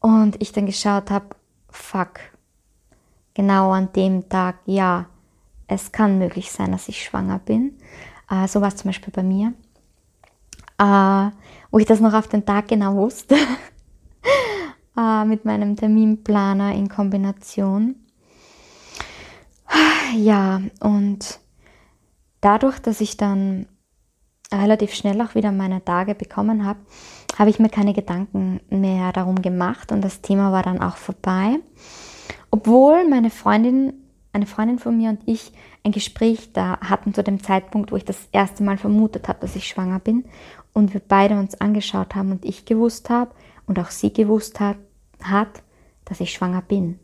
und 0.00 0.42
ich 0.42 0.52
dann 0.52 0.66
geschaut 0.66 1.10
habe, 1.10 1.26
fuck, 1.70 2.20
genau 3.32 3.70
an 3.70 3.90
dem 3.94 4.28
Tag, 4.28 4.56
ja, 4.66 5.06
es 5.66 5.92
kann 5.92 6.18
möglich 6.18 6.50
sein, 6.52 6.72
dass 6.72 6.88
ich 6.88 7.02
schwanger 7.02 7.38
bin. 7.38 7.78
Äh, 8.30 8.46
so 8.48 8.60
war 8.60 8.68
es 8.68 8.76
zum 8.76 8.90
Beispiel 8.90 9.12
bei 9.12 9.22
mir. 9.22 9.54
Äh, 10.78 11.30
wo 11.70 11.78
ich 11.78 11.86
das 11.86 12.00
noch 12.00 12.14
auf 12.14 12.28
den 12.28 12.44
Tag 12.44 12.68
genau 12.68 12.94
wusste. 12.94 13.36
äh, 14.96 15.24
mit 15.24 15.44
meinem 15.44 15.76
Terminplaner 15.76 16.74
in 16.74 16.88
Kombination. 16.88 17.96
Ja, 20.16 20.60
und 20.80 21.40
dadurch, 22.40 22.78
dass 22.78 23.00
ich 23.00 23.16
dann 23.16 23.66
relativ 24.52 24.94
schnell 24.94 25.20
auch 25.20 25.34
wieder 25.34 25.50
meine 25.50 25.84
Tage 25.84 26.14
bekommen 26.14 26.64
habe, 26.64 26.78
habe 27.38 27.50
ich 27.50 27.58
mir 27.58 27.70
keine 27.70 27.92
Gedanken 27.92 28.60
mehr 28.70 29.12
darum 29.12 29.42
gemacht 29.42 29.90
und 29.90 30.02
das 30.02 30.20
Thema 30.20 30.52
war 30.52 30.62
dann 30.62 30.80
auch 30.80 30.96
vorbei. 30.96 31.58
Obwohl 32.50 33.08
meine 33.08 33.30
Freundin, 33.30 33.94
eine 34.32 34.46
Freundin 34.46 34.78
von 34.78 34.96
mir 34.96 35.10
und 35.10 35.20
ich 35.26 35.52
ein 35.82 35.92
Gespräch 35.92 36.52
da 36.52 36.78
hatten 36.80 37.12
zu 37.12 37.24
dem 37.24 37.42
Zeitpunkt, 37.42 37.90
wo 37.90 37.96
ich 37.96 38.04
das 38.04 38.28
erste 38.30 38.62
Mal 38.62 38.78
vermutet 38.78 39.28
habe, 39.28 39.40
dass 39.40 39.56
ich 39.56 39.66
schwanger 39.66 39.98
bin 39.98 40.24
und 40.74 40.92
wir 40.92 41.00
beide 41.00 41.38
uns 41.38 41.58
angeschaut 41.60 42.14
haben 42.14 42.32
und 42.32 42.44
ich 42.44 42.66
gewusst 42.66 43.08
habe 43.08 43.30
und 43.66 43.78
auch 43.78 43.90
sie 43.90 44.12
gewusst 44.12 44.60
hat, 44.60 44.76
hat 45.22 45.62
dass 46.04 46.20
ich 46.20 46.32
schwanger 46.32 46.62
bin. 46.62 46.98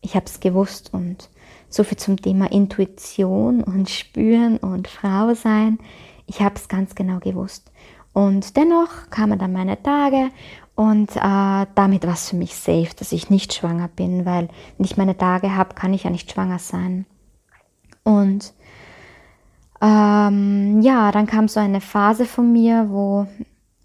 Ich 0.00 0.14
habe 0.14 0.26
es 0.26 0.40
gewusst 0.40 0.92
und 0.92 1.30
so 1.68 1.84
viel 1.84 1.98
zum 1.98 2.20
Thema 2.20 2.50
Intuition 2.50 3.62
und 3.62 3.88
Spüren 3.88 4.56
und 4.58 4.88
Frau 4.88 5.34
sein. 5.34 5.78
Ich 6.26 6.40
habe 6.40 6.56
es 6.56 6.68
ganz 6.68 6.94
genau 6.94 7.18
gewusst. 7.18 7.70
Und 8.12 8.56
dennoch 8.56 9.10
kamen 9.10 9.38
dann 9.38 9.52
meine 9.52 9.82
Tage 9.82 10.30
und 10.74 11.14
äh, 11.16 11.66
damit 11.74 12.06
war 12.06 12.14
es 12.14 12.30
für 12.30 12.36
mich 12.36 12.54
safe, 12.54 12.90
dass 12.98 13.12
ich 13.12 13.30
nicht 13.30 13.54
schwanger 13.54 13.88
bin, 13.88 14.24
weil 14.24 14.48
wenn 14.76 14.86
ich 14.86 14.96
meine 14.96 15.16
Tage 15.16 15.54
habe, 15.54 15.74
kann 15.74 15.94
ich 15.94 16.04
ja 16.04 16.10
nicht 16.10 16.32
schwanger 16.32 16.58
sein. 16.58 17.06
Und 18.04 18.54
Ähm, 19.80 20.80
ja, 20.80 21.12
dann 21.12 21.26
kam 21.26 21.48
so 21.48 21.60
eine 21.60 21.80
Phase 21.80 22.24
von 22.24 22.52
mir, 22.52 22.86
wo 22.88 23.26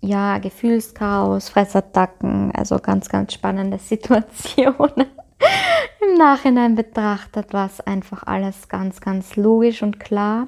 ja, 0.01 0.39
Gefühlschaos, 0.39 1.49
Fressattacken, 1.49 2.51
also 2.53 2.79
ganz, 2.79 3.07
ganz 3.07 3.33
spannende 3.33 3.77
Situationen. 3.79 5.07
Im 6.01 6.17
Nachhinein 6.17 6.75
betrachtet 6.75 7.53
war 7.53 7.67
es 7.67 7.79
einfach 7.81 8.23
alles 8.23 8.67
ganz, 8.67 8.99
ganz 8.99 9.35
logisch 9.35 9.83
und 9.83 9.99
klar. 9.99 10.47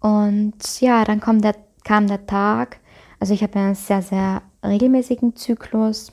Und 0.00 0.80
ja, 0.80 1.04
dann 1.04 1.20
kam 1.20 1.40
der, 1.40 1.54
kam 1.84 2.06
der 2.06 2.26
Tag, 2.26 2.80
also 3.20 3.32
ich 3.32 3.42
habe 3.42 3.58
einen 3.58 3.74
sehr, 3.74 4.02
sehr 4.02 4.42
regelmäßigen 4.62 5.36
Zyklus. 5.36 6.12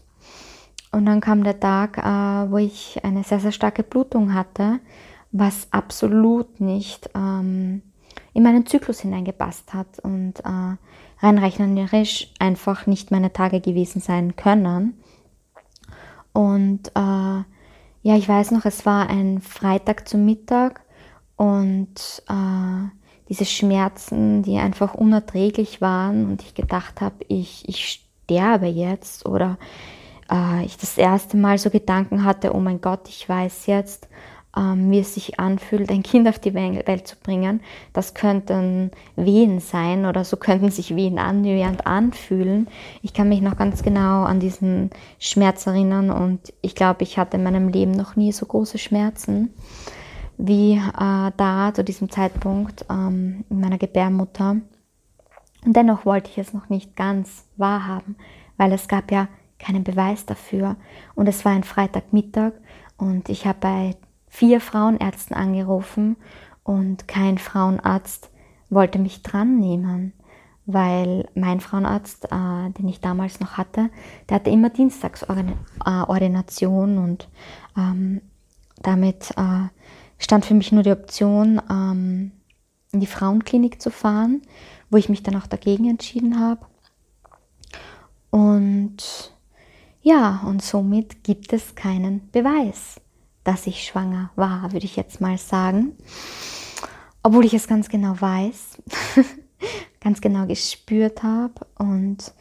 Und 0.91 1.05
dann 1.05 1.21
kam 1.21 1.43
der 1.43 1.59
Tag, 1.59 1.97
äh, 1.97 2.51
wo 2.51 2.57
ich 2.57 2.99
eine 3.03 3.23
sehr, 3.23 3.39
sehr 3.39 3.53
starke 3.53 3.83
Blutung 3.83 4.33
hatte, 4.33 4.79
was 5.31 5.67
absolut 5.71 6.59
nicht 6.59 7.09
ähm, 7.15 7.81
in 8.33 8.43
meinen 8.43 8.65
Zyklus 8.65 9.01
hineingepasst 9.01 9.73
hat 9.73 9.99
und 9.99 10.39
äh, 10.39 10.77
rein 11.19 11.37
rechnerisch 11.37 12.31
einfach 12.39 12.87
nicht 12.87 13.11
meine 13.11 13.33
Tage 13.33 13.61
gewesen 13.61 14.01
sein 14.01 14.35
können. 14.35 15.01
Und 16.33 16.87
äh, 16.95 17.43
ja, 18.03 18.15
ich 18.17 18.27
weiß 18.27 18.51
noch, 18.51 18.65
es 18.65 18.85
war 18.85 19.09
ein 19.09 19.41
Freitag 19.41 20.07
zum 20.07 20.25
Mittag 20.25 20.81
und 21.35 22.23
äh, 22.29 22.89
diese 23.29 23.45
Schmerzen, 23.45 24.43
die 24.43 24.57
einfach 24.57 24.93
unerträglich 24.93 25.81
waren 25.81 26.25
und 26.25 26.41
ich 26.41 26.55
gedacht 26.55 27.01
habe, 27.01 27.15
ich, 27.27 27.67
ich 27.67 28.01
sterbe 28.25 28.67
jetzt 28.67 29.25
oder 29.25 29.57
äh, 30.31 30.65
ich 30.65 30.77
das 30.77 30.97
erste 30.97 31.37
Mal 31.37 31.57
so 31.57 31.69
Gedanken 31.69 32.23
hatte, 32.23 32.55
oh 32.55 32.59
mein 32.59 32.81
Gott, 32.81 33.07
ich 33.07 33.27
weiß 33.27 33.67
jetzt, 33.67 34.07
wie 34.53 34.99
es 34.99 35.13
sich 35.13 35.39
anfühlt, 35.39 35.89
ein 35.91 36.03
Kind 36.03 36.27
auf 36.27 36.37
die 36.37 36.53
Welt 36.53 37.07
zu 37.07 37.15
bringen. 37.15 37.61
Das 37.93 38.13
könnten 38.13 38.91
Wehen 39.15 39.59
sein 39.59 40.05
oder 40.05 40.25
so 40.25 40.35
könnten 40.35 40.71
sich 40.71 40.95
Wehen 40.95 41.19
annähernd 41.19 41.87
anfühlen. 41.87 42.67
Ich 43.01 43.13
kann 43.13 43.29
mich 43.29 43.41
noch 43.41 43.57
ganz 43.57 43.81
genau 43.81 44.23
an 44.23 44.39
diesen 44.39 44.89
Schmerz 45.19 45.67
erinnern 45.67 46.09
und 46.09 46.53
ich 46.61 46.75
glaube, 46.75 47.03
ich 47.03 47.17
hatte 47.17 47.37
in 47.37 47.43
meinem 47.43 47.69
Leben 47.69 47.91
noch 47.91 48.15
nie 48.15 48.31
so 48.31 48.45
große 48.45 48.77
Schmerzen 48.77 49.53
wie 50.37 50.73
äh, 50.73 51.31
da 51.37 51.71
zu 51.73 51.83
diesem 51.83 52.09
Zeitpunkt 52.09 52.85
ähm, 52.89 53.45
in 53.49 53.59
meiner 53.59 53.77
Gebärmutter. 53.77 54.57
Und 55.63 55.75
dennoch 55.75 56.05
wollte 56.05 56.31
ich 56.31 56.39
es 56.39 56.53
noch 56.53 56.69
nicht 56.69 56.95
ganz 56.95 57.45
wahrhaben, 57.57 58.15
weil 58.57 58.73
es 58.73 58.87
gab 58.87 59.11
ja 59.11 59.27
keinen 59.59 59.83
Beweis 59.83 60.25
dafür. 60.25 60.75
Und 61.13 61.27
es 61.27 61.45
war 61.45 61.51
ein 61.51 61.63
Freitagmittag 61.63 62.53
und 62.97 63.29
ich 63.29 63.45
habe 63.45 63.59
bei 63.61 63.95
vier 64.31 64.59
Frauenärzten 64.61 65.35
angerufen 65.35 66.15
und 66.63 67.07
kein 67.07 67.37
Frauenarzt 67.37 68.31
wollte 68.69 68.97
mich 68.97 69.21
dran 69.23 69.59
nehmen, 69.59 70.13
weil 70.65 71.27
mein 71.35 71.59
Frauenarzt, 71.59 72.31
äh, 72.31 72.69
den 72.77 72.87
ich 72.87 73.01
damals 73.01 73.41
noch 73.41 73.57
hatte, 73.57 73.89
der 74.29 74.35
hatte 74.35 74.49
immer 74.49 74.69
Dienstagsordination 74.69 76.97
und 76.97 77.27
ähm, 77.77 78.21
damit 78.81 79.31
äh, 79.31 79.67
stand 80.17 80.45
für 80.45 80.53
mich 80.53 80.71
nur 80.71 80.83
die 80.83 80.93
Option, 80.93 81.61
ähm, 81.69 82.31
in 82.93 83.01
die 83.01 83.07
Frauenklinik 83.07 83.81
zu 83.81 83.91
fahren, 83.91 84.43
wo 84.89 84.95
ich 84.95 85.09
mich 85.09 85.23
dann 85.23 85.35
auch 85.35 85.47
dagegen 85.47 85.89
entschieden 85.89 86.39
habe. 86.39 86.65
Und 88.29 89.33
ja, 90.01 90.41
und 90.45 90.61
somit 90.61 91.25
gibt 91.25 91.51
es 91.51 91.75
keinen 91.75 92.31
Beweis 92.31 93.01
dass 93.43 93.67
ich 93.67 93.83
schwanger 93.83 94.31
war, 94.35 94.71
würde 94.71 94.85
ich 94.85 94.95
jetzt 94.95 95.21
mal 95.21 95.37
sagen. 95.37 95.95
Obwohl 97.23 97.45
ich 97.45 97.53
es 97.53 97.67
ganz 97.67 97.89
genau 97.89 98.19
weiß, 98.19 98.77
ganz 99.99 100.21
genau 100.21 100.45
gespürt 100.47 101.23
habe 101.23 101.53
und 101.77 102.33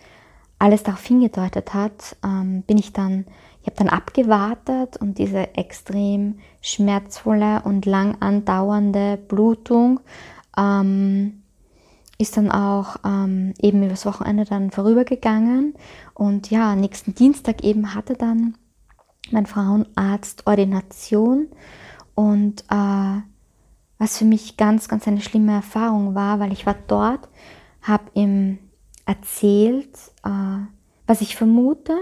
alles 0.59 0.83
darauf 0.83 1.04
hingedeutet 1.04 1.75
hat, 1.75 2.17
ähm, 2.25 2.63
bin 2.63 2.78
ich 2.78 2.93
dann, 2.93 3.26
ich 3.63 3.67
habe 3.67 3.76
dann 3.76 3.89
abgewartet 3.89 4.97
und 4.99 5.19
diese 5.19 5.54
extrem 5.54 6.39
schmerzvolle 6.60 7.63
und 7.65 7.86
lang 7.86 8.17
andauernde 8.21 9.17
Blutung 9.17 10.00
ähm, 10.56 11.43
ist 12.19 12.36
dann 12.36 12.50
auch 12.50 12.97
ähm, 13.04 13.54
eben 13.60 13.82
übers 13.82 14.04
Wochenende 14.04 14.45
dann 14.45 14.71
vorübergegangen 14.71 15.75
und 16.13 16.50
ja, 16.50 16.76
nächsten 16.76 17.15
Dienstag 17.15 17.65
eben 17.65 17.95
hatte 17.95 18.15
dann 18.15 18.56
mein 19.30 19.47
Frauenarzt 19.47 20.47
Ordination. 20.47 21.49
Und 22.15 22.63
äh, 22.71 23.21
was 23.99 24.19
für 24.19 24.25
mich 24.25 24.56
ganz, 24.56 24.89
ganz 24.89 25.06
eine 25.06 25.21
schlimme 25.21 25.52
Erfahrung 25.52 26.15
war, 26.15 26.41
weil 26.41 26.52
ich 26.52 26.67
war 26.67 26.76
dort, 26.87 27.28
habe 27.83 28.04
ihm 28.15 28.59
erzählt, 29.06 29.97
äh, 30.25 30.67
was 31.06 31.21
ich 31.21 31.37
vermute. 31.37 31.97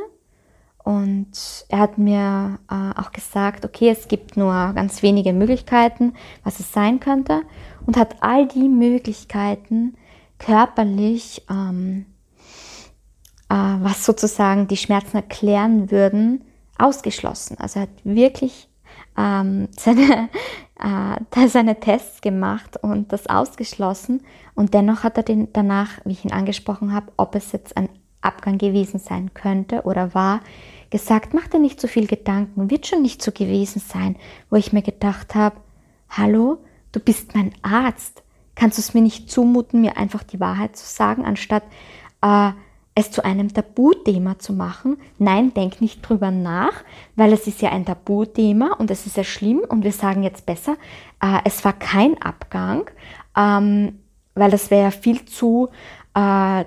Und 0.85 1.67
er 1.69 1.81
hat 1.81 1.99
mir 1.99 2.61
äh, 2.71 2.99
auch 2.99 3.13
gesagt, 3.13 3.65
okay, 3.65 3.91
es 3.91 4.09
gibt 4.09 4.37
nur 4.37 4.53
ganz 4.75 5.03
wenige 5.03 5.33
Möglichkeiten, 5.33 6.15
was 6.45 6.61
es 6.61 6.73
sein 6.73 7.01
könnte. 7.01 7.43
Und 7.85 7.97
hat 7.97 8.17
all 8.21 8.47
die 8.49 8.69
Möglichkeiten 8.69 9.97
körperlich, 10.39 11.45
ähm, 11.51 12.07
äh, 13.49 13.55
was 13.55 14.05
sozusagen 14.05 14.69
die 14.69 14.77
Schmerzen 14.77 15.17
erklären 15.17 15.91
würden, 15.91 16.45
ausgeschlossen. 16.79 17.59
Also 17.59 17.81
er 17.81 17.83
hat 17.83 18.05
wirklich 18.05 18.69
ähm, 19.17 19.69
seine, 19.77 20.29
äh, 20.79 21.49
seine 21.49 21.81
Tests 21.81 22.21
gemacht 22.21 22.77
und 22.83 23.13
das 23.13 23.27
ausgeschlossen. 23.27 24.23
Und 24.55 24.75
dennoch 24.75 25.03
hat 25.03 25.17
er 25.17 25.23
den 25.23 25.53
danach, 25.53 26.01
wie 26.05 26.13
ich 26.13 26.25
ihn 26.25 26.33
angesprochen 26.33 26.93
habe, 26.93 27.13
ob 27.17 27.35
es 27.35 27.53
jetzt 27.53 27.77
ein 27.77 27.89
Abgang 28.21 28.59
gewesen 28.59 28.99
sein 28.99 29.33
könnte 29.35 29.83
oder 29.83 30.15
war, 30.15 30.41
gesagt, 30.91 31.35
mach 31.35 31.49
dir 31.49 31.61
nicht 31.61 31.81
so 31.81 31.87
viel 31.87 32.07
Gedanken, 32.07 32.71
wird 32.71 32.87
schon 32.87 33.03
nicht 33.03 33.23
so 33.23 33.31
gewesen 33.31 33.81
sein, 33.81 34.17
wo 34.51 34.57
ich 34.57 34.73
mir 34.73 34.83
gedacht 34.83 35.35
habe, 35.35 35.57
hallo, 36.09 36.59
du 36.93 37.01
bist 37.01 37.35
mein 37.35 37.53
Arzt, 37.63 38.23
kannst 38.55 38.79
du 38.79 38.81
es 38.81 38.95
mir 38.95 39.03
nicht 39.03 39.31
zumuten, 39.31 39.83
mir 39.83 39.97
einfach 39.97 40.23
die 40.23 40.41
Wahrheit 40.41 40.77
zu 40.77 40.87
sagen, 40.87 41.25
anstatt 41.25 41.63
äh, 42.23 42.51
es 42.99 43.13
zu 43.13 43.25
einem 43.25 43.55
Tabuthema 43.55 44.41
zu 44.41 44.53
machen. 44.53 44.99
Nein, 45.19 45.55
denk 45.55 45.81
nicht 45.81 46.03
drüber 46.03 46.33
nach, 46.33 46.73
weil 47.15 47.33
es 47.33 47.47
ist 47.47 47.63
ja 47.63 47.71
ein 47.71 47.87
Tabuthema 47.87 48.73
und 48.73 48.91
es 48.91 49.07
ist 49.07 49.17
ja 49.17 49.23
schlimm 49.23 49.61
und 49.69 49.85
wir 49.85 49.93
sagen 49.93 50.25
jetzt 50.25 50.47
besser, 50.47 50.77
äh, 51.23 51.39
es 51.45 51.65
war 51.65 51.75
kein 51.75 52.21
Abgang, 52.21 52.91
ähm, 53.37 54.01
weil 54.35 54.51
das 54.51 54.73
wäre 54.73 54.85
ja 54.85 54.91
viel 54.91 55.25
zu 55.27 55.69
äh, 56.15 56.65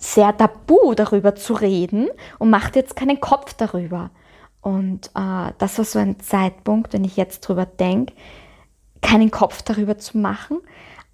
sehr 0.00 0.36
tabu 0.36 0.94
darüber 0.94 1.34
zu 1.34 1.54
reden 1.54 2.08
und 2.38 2.50
macht 2.50 2.76
jetzt 2.76 2.94
keinen 2.94 3.18
Kopf 3.18 3.54
darüber. 3.54 4.10
Und 4.60 5.06
äh, 5.14 5.52
das 5.56 5.78
war 5.78 5.84
so 5.86 5.98
ein 5.98 6.20
Zeitpunkt, 6.20 6.92
wenn 6.92 7.04
ich 7.04 7.16
jetzt 7.16 7.40
drüber 7.40 7.64
denke, 7.64 8.12
keinen 9.00 9.30
Kopf 9.30 9.62
darüber 9.62 9.96
zu 9.96 10.18
machen, 10.18 10.58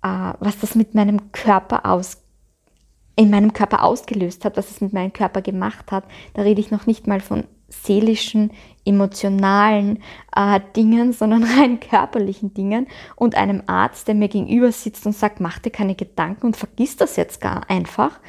äh, 0.02 0.32
was 0.40 0.58
das 0.58 0.74
mit 0.74 0.94
meinem 0.96 1.30
Körper 1.30 1.86
ausgeht 1.86 2.23
in 3.16 3.30
meinem 3.30 3.52
Körper 3.52 3.82
ausgelöst 3.82 4.44
hat, 4.44 4.56
was 4.56 4.70
es 4.70 4.80
mit 4.80 4.92
meinem 4.92 5.12
Körper 5.12 5.42
gemacht 5.42 5.92
hat. 5.92 6.04
Da 6.34 6.42
rede 6.42 6.60
ich 6.60 6.70
noch 6.70 6.86
nicht 6.86 7.06
mal 7.06 7.20
von 7.20 7.44
seelischen, 7.68 8.50
emotionalen 8.84 10.02
äh, 10.34 10.60
Dingen, 10.76 11.12
sondern 11.14 11.44
rein 11.44 11.80
körperlichen 11.80 12.54
Dingen 12.54 12.86
und 13.16 13.36
einem 13.36 13.62
Arzt, 13.66 14.08
der 14.08 14.14
mir 14.14 14.28
gegenüber 14.28 14.72
sitzt 14.72 15.06
und 15.06 15.12
sagt, 15.12 15.40
mach 15.40 15.58
dir 15.58 15.70
keine 15.70 15.94
Gedanken 15.94 16.46
und 16.46 16.56
vergiss 16.56 16.96
das 16.96 17.16
jetzt 17.16 17.40
gar 17.40 17.68
einfach. 17.68 18.20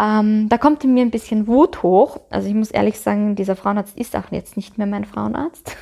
Ähm, 0.00 0.48
da 0.48 0.58
kommt 0.58 0.82
in 0.84 0.94
mir 0.94 1.02
ein 1.02 1.10
bisschen 1.10 1.46
Wut 1.46 1.82
hoch. 1.82 2.18
Also 2.30 2.48
ich 2.48 2.54
muss 2.54 2.70
ehrlich 2.70 2.98
sagen, 2.98 3.36
dieser 3.36 3.56
Frauenarzt 3.56 3.96
ist 3.96 4.16
auch 4.16 4.30
jetzt 4.30 4.56
nicht 4.56 4.78
mehr 4.78 4.86
mein 4.86 5.04
Frauenarzt. 5.04 5.76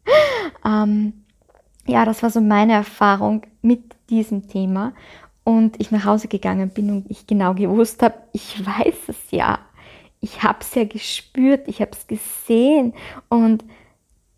ähm, 0.64 1.24
ja, 1.86 2.04
das 2.04 2.22
war 2.22 2.30
so 2.30 2.40
meine 2.40 2.72
Erfahrung 2.72 3.42
mit 3.62 3.96
diesem 4.08 4.48
Thema 4.48 4.92
und 5.44 5.80
ich 5.80 5.90
nach 5.90 6.04
Hause 6.04 6.28
gegangen 6.28 6.70
bin 6.70 6.90
und 6.90 7.10
ich 7.10 7.26
genau 7.26 7.54
gewusst 7.54 8.02
habe, 8.02 8.14
ich 8.32 8.64
weiß 8.64 9.08
es 9.08 9.30
ja. 9.30 9.58
Ich 10.20 10.42
habe 10.42 10.58
es 10.60 10.74
ja 10.74 10.84
gespürt, 10.84 11.66
ich 11.66 11.80
habe 11.80 11.92
es 11.92 12.06
gesehen 12.06 12.92
und 13.28 13.64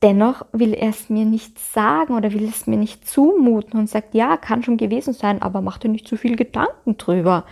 dennoch 0.03 0.47
will 0.53 0.75
er 0.75 0.91
es 0.91 1.09
mir 1.11 1.25
nicht 1.25 1.59
sagen 1.59 2.15
oder 2.15 2.33
will 2.33 2.45
es 2.45 2.67
mir 2.67 2.77
nicht 2.77 3.09
zumuten 3.09 3.79
und 3.79 3.89
sagt, 3.89 4.15
ja, 4.15 4.37
kann 4.37 4.63
schon 4.63 4.77
gewesen 4.77 5.13
sein, 5.13 5.43
aber 5.43 5.61
mach 5.61 5.79
dir 5.79 5.89
nicht 5.89 6.07
zu 6.07 6.17
viel 6.17 6.37
Gedanken 6.37 6.99
drüber. 6.99 7.45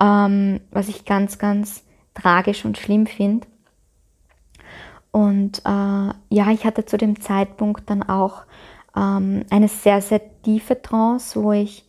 Ähm, 0.00 0.60
was 0.70 0.88
ich 0.88 1.04
ganz, 1.04 1.38
ganz 1.38 1.84
tragisch 2.14 2.64
und 2.64 2.78
schlimm 2.78 3.06
finde. 3.06 3.46
Und 5.10 5.60
äh, 5.60 6.12
ja, 6.28 6.50
ich 6.52 6.66
hatte 6.66 6.84
zu 6.84 6.98
dem 6.98 7.20
Zeitpunkt 7.20 7.88
dann 7.88 8.02
auch 8.02 8.42
ähm, 8.94 9.44
eine 9.48 9.68
sehr, 9.68 10.02
sehr 10.02 10.20
tiefe 10.42 10.80
Trance, 10.80 11.42
wo 11.42 11.52
ich 11.52 11.85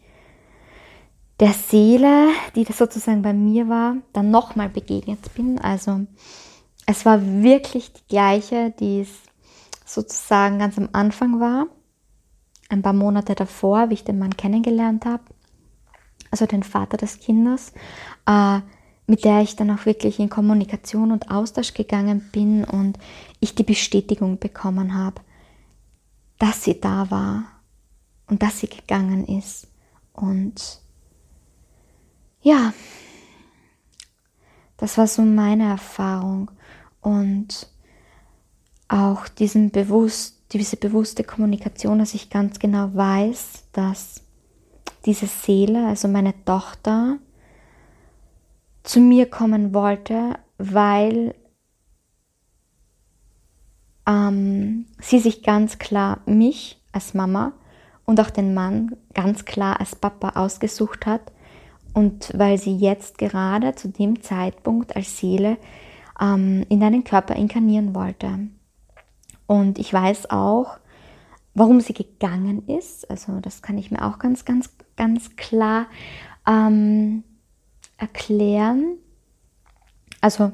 der 1.39 1.53
Seele, 1.53 2.29
die 2.55 2.63
das 2.63 2.77
sozusagen 2.77 3.21
bei 3.21 3.33
mir 3.33 3.69
war, 3.69 3.97
dann 4.13 4.31
nochmal 4.31 4.69
begegnet 4.69 5.33
bin. 5.35 5.59
Also 5.59 6.07
es 6.85 7.05
war 7.05 7.21
wirklich 7.21 7.93
die 7.93 8.07
gleiche, 8.07 8.73
die 8.79 9.01
es 9.01 9.09
sozusagen 9.85 10.59
ganz 10.59 10.77
am 10.77 10.89
Anfang 10.93 11.39
war, 11.39 11.67
ein 12.69 12.81
paar 12.81 12.93
Monate 12.93 13.35
davor, 13.35 13.89
wie 13.89 13.95
ich 13.95 14.03
den 14.03 14.19
Mann 14.19 14.35
kennengelernt 14.35 15.05
habe. 15.05 15.23
also 16.29 16.45
den 16.45 16.63
Vater 16.63 16.97
des 16.97 17.19
Kindes, 17.19 17.71
äh, 18.25 18.59
mit 19.05 19.23
der 19.23 19.41
ich 19.41 19.55
dann 19.55 19.71
auch 19.71 19.85
wirklich 19.85 20.19
in 20.19 20.29
Kommunikation 20.29 21.13
und 21.13 21.31
Austausch 21.31 21.73
gegangen 21.73 22.29
bin 22.33 22.65
und 22.65 22.99
ich 23.39 23.55
die 23.55 23.63
Bestätigung 23.63 24.37
bekommen 24.37 24.93
habe, 24.93 25.21
dass 26.37 26.65
sie 26.65 26.81
da 26.81 27.09
war 27.09 27.45
und 28.27 28.43
dass 28.43 28.59
sie 28.59 28.67
gegangen 28.67 29.25
ist. 29.25 29.67
Und 30.11 30.81
ja, 32.41 32.73
das 34.77 34.97
war 34.97 35.07
so 35.07 35.23
meine 35.23 35.69
Erfahrung. 35.69 36.51
Und 37.01 37.67
auch 38.87 39.27
diesen 39.27 39.71
bewusst, 39.71 40.39
diese 40.53 40.77
bewusste 40.77 41.23
Kommunikation, 41.23 41.99
dass 41.99 42.13
ich 42.13 42.29
ganz 42.29 42.59
genau 42.59 42.93
weiß, 42.93 43.65
dass 43.73 44.21
diese 45.05 45.27
Seele, 45.27 45.87
also 45.87 46.07
meine 46.07 46.33
Tochter, 46.45 47.17
zu 48.83 48.99
mir 49.01 49.29
kommen 49.29 49.73
wollte, 49.73 50.39
weil 50.57 51.35
ähm, 54.07 54.85
sie 55.01 55.19
sich 55.19 55.43
ganz 55.43 55.77
klar 55.79 56.21
mich 56.25 56.81
als 56.93 57.13
Mama 57.13 57.51
und 58.05 58.19
auch 58.21 58.29
den 58.29 58.53
Mann 58.53 58.95
ganz 59.13 59.43
klar 59.43 59.79
als 59.79 59.95
Papa 59.95 60.39
ausgesucht 60.39 61.05
hat 61.05 61.31
und 61.97 62.31
weil 62.37 62.59
sie 62.59 62.77
jetzt 62.77 63.17
gerade 63.17 63.73
zu 63.73 63.87
dem 63.87 64.21
Zeitpunkt 64.21 64.95
als 64.95 65.17
Seele 65.17 65.57
ähm, 66.21 66.63
in 66.69 66.79
deinen 66.79 67.03
Körper 67.03 67.35
inkarnieren 67.35 67.95
wollte. 67.95 68.37
Und 69.47 69.79
ich 69.79 69.91
weiß 69.91 70.29
auch, 70.29 70.77
warum 71.55 71.81
sie 71.81 71.95
gegangen 71.95 72.67
ist. 72.67 73.09
Also 73.09 73.39
das 73.39 73.63
kann 73.63 73.79
ich 73.79 73.89
mir 73.89 74.05
auch 74.05 74.19
ganz, 74.19 74.45
ganz, 74.45 74.69
ganz 74.95 75.37
klar 75.37 75.87
ähm, 76.45 77.23
erklären. 77.97 78.97
Also 80.21 80.51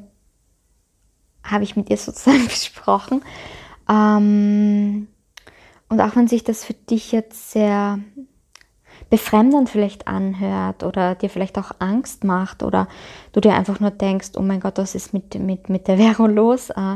habe 1.44 1.66
ich 1.66 1.76
mit 1.76 1.90
ihr 1.90 1.98
sozusagen 1.98 2.46
besprochen. 2.48 3.22
Ähm, 3.90 5.10
und 5.90 6.00
auch 6.00 6.16
wenn 6.16 6.30
sich 6.30 6.46
das 6.46 6.64
für 6.64 6.74
dich 6.74 7.12
jetzt 7.12 7.52
sehr 7.52 8.00
befremdend 9.14 9.70
vielleicht 9.70 10.08
anhört 10.08 10.82
oder 10.82 11.14
dir 11.14 11.30
vielleicht 11.30 11.60
auch 11.60 11.70
Angst 11.78 12.24
macht 12.24 12.64
oder 12.64 12.88
du 13.32 13.42
dir 13.42 13.54
einfach 13.54 13.80
nur 13.80 13.92
denkst, 13.92 14.32
oh 14.38 14.42
mein 14.42 14.60
Gott, 14.60 14.80
was 14.80 14.96
ist 14.96 15.14
mit, 15.14 15.38
mit, 15.40 15.70
mit 15.70 15.88
der 15.88 16.00
Vero 16.00 16.26
los? 16.26 16.72
Äh, 16.72 16.96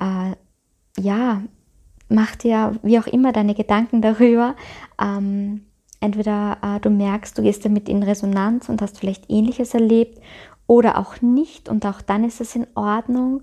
äh, 0.00 0.34
ja, 0.98 1.40
mach 2.08 2.34
dir 2.34 2.74
wie 2.82 2.98
auch 2.98 3.06
immer 3.06 3.30
deine 3.30 3.54
Gedanken 3.54 4.02
darüber. 4.02 4.56
Ähm, 5.00 5.66
entweder 6.00 6.58
äh, 6.62 6.80
du 6.80 6.90
merkst, 6.90 7.38
du 7.38 7.42
gehst 7.42 7.64
damit 7.64 7.88
in 7.88 8.02
Resonanz 8.02 8.68
und 8.68 8.82
hast 8.82 8.98
vielleicht 8.98 9.30
ähnliches 9.30 9.72
erlebt 9.72 10.20
oder 10.66 10.98
auch 10.98 11.22
nicht 11.22 11.68
und 11.68 11.86
auch 11.86 12.00
dann 12.00 12.24
ist 12.24 12.40
es 12.40 12.56
in 12.56 12.66
Ordnung. 12.74 13.42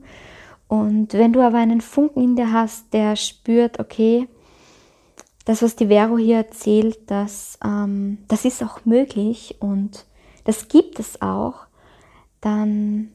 Und 0.67 1.13
wenn 1.13 1.31
du 1.31 1.39
aber 1.39 1.59
einen 1.59 1.79
Funken 1.79 2.21
in 2.21 2.35
dir 2.35 2.51
hast, 2.51 2.93
der 2.93 3.15
spürt, 3.15 3.79
okay, 3.79 4.27
das, 5.49 5.63
was 5.63 5.75
die 5.75 5.87
Vero 5.87 6.19
hier 6.19 6.37
erzählt, 6.37 7.09
das, 7.09 7.57
ähm, 7.65 8.19
das 8.27 8.45
ist 8.45 8.61
auch 8.61 8.85
möglich 8.85 9.55
und 9.59 10.05
das 10.43 10.67
gibt 10.67 10.99
es 10.99 11.23
auch, 11.23 11.65
dann 12.39 13.09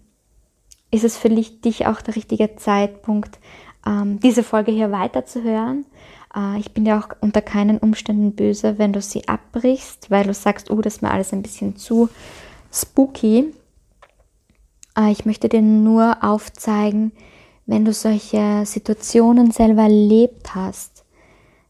ist 0.91 1.05
es 1.05 1.17
für 1.17 1.29
dich 1.29 1.87
auch 1.87 2.03
der 2.03 2.17
richtige 2.17 2.57
Zeitpunkt, 2.57 3.39
ähm, 3.87 4.19
diese 4.19 4.43
Folge 4.43 4.73
hier 4.73 4.91
weiterzuhören. 4.91 5.87
Äh, 6.35 6.59
ich 6.59 6.73
bin 6.73 6.85
dir 6.85 6.99
auch 6.99 7.09
unter 7.21 7.41
keinen 7.41 7.79
Umständen 7.79 8.33
böse, 8.33 8.79
wenn 8.79 8.93
du 8.93 9.01
sie 9.01 9.29
abbrichst, 9.29 10.11
weil 10.11 10.25
du 10.25 10.35
sagst, 10.35 10.73
oh, 10.73 10.81
das 10.81 10.95
ist 10.95 11.03
mir 11.03 11.13
alles 11.13 11.33
ein 11.33 11.43
bisschen 11.43 11.77
zu 11.77 12.09
spooky. 12.73 13.55
Äh, 14.99 15.13
ich 15.13 15.25
möchte 15.25 15.49
dir 15.49 15.63
nur 15.63 16.17
aufzeigen, 16.25 17.13
wenn 17.67 17.85
du 17.85 17.93
solche 17.93 18.67
Situationen 18.67 19.53
selber 19.53 19.83
erlebt 19.83 20.57
hast, 20.57 20.94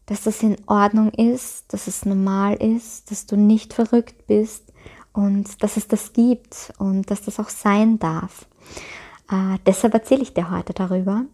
dass 0.05 0.23
das 0.23 0.43
in 0.43 0.57
Ordnung 0.67 1.11
ist, 1.11 1.73
dass 1.73 1.87
es 1.87 2.05
normal 2.05 2.55
ist, 2.55 3.11
dass 3.11 3.25
du 3.25 3.37
nicht 3.37 3.73
verrückt 3.73 4.27
bist 4.27 4.71
und 5.13 5.63
dass 5.63 5.77
es 5.77 5.87
das 5.87 6.13
gibt 6.13 6.73
und 6.77 7.09
dass 7.09 7.23
das 7.23 7.39
auch 7.39 7.49
sein 7.49 7.97
darf. 7.99 8.45
Äh, 9.31 9.57
deshalb 9.65 9.93
erzähle 9.93 10.21
ich 10.21 10.33
dir 10.33 10.51
heute 10.51 10.73
darüber. 10.73 11.25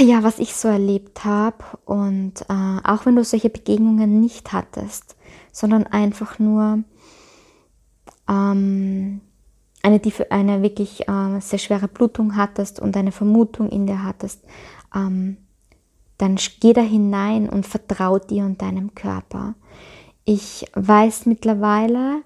Ja, 0.00 0.22
was 0.22 0.38
ich 0.38 0.54
so 0.54 0.68
erlebt 0.68 1.24
habe 1.24 1.64
und 1.84 2.42
äh, 2.48 2.80
auch 2.84 3.04
wenn 3.04 3.16
du 3.16 3.24
solche 3.24 3.50
Begegnungen 3.50 4.20
nicht 4.20 4.52
hattest, 4.52 5.16
sondern 5.52 5.86
einfach 5.86 6.38
nur 6.38 6.84
ähm, 8.28 9.20
eine, 9.82 10.00
eine 10.30 10.62
wirklich 10.62 11.08
äh, 11.08 11.40
sehr 11.40 11.58
schwere 11.58 11.88
Blutung 11.88 12.36
hattest 12.36 12.80
und 12.80 12.96
eine 12.96 13.12
Vermutung 13.12 13.68
in 13.70 13.86
dir 13.86 14.04
hattest, 14.04 14.44
ähm, 14.94 15.38
dann 16.18 16.36
geh 16.60 16.72
da 16.72 16.82
hinein 16.82 17.48
und 17.48 17.66
vertrau 17.66 18.18
dir 18.18 18.44
und 18.44 18.60
deinem 18.60 18.94
Körper. 18.94 19.54
Ich 20.24 20.66
weiß 20.74 21.26
mittlerweile 21.26 22.22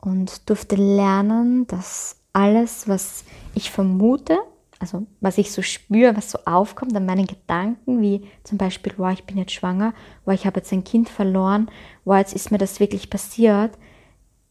und 0.00 0.48
durfte 0.50 0.76
lernen, 0.76 1.66
dass 1.66 2.16
alles, 2.32 2.86
was 2.86 3.24
ich 3.54 3.70
vermute, 3.70 4.38
also 4.78 5.06
was 5.20 5.38
ich 5.38 5.50
so 5.52 5.62
spüre, 5.62 6.16
was 6.16 6.30
so 6.30 6.38
aufkommt 6.44 6.94
an 6.94 7.06
meinen 7.06 7.26
Gedanken, 7.26 8.02
wie 8.02 8.26
zum 8.44 8.58
Beispiel, 8.58 8.92
wow, 8.98 9.12
ich 9.12 9.24
bin 9.24 9.38
jetzt 9.38 9.52
schwanger, 9.52 9.94
wow, 10.24 10.34
ich 10.34 10.44
habe 10.44 10.58
jetzt 10.58 10.72
ein 10.72 10.84
Kind 10.84 11.08
verloren, 11.08 11.70
wow, 12.04 12.18
jetzt 12.18 12.34
ist 12.34 12.50
mir 12.50 12.58
das 12.58 12.78
wirklich 12.78 13.08
passiert, 13.08 13.78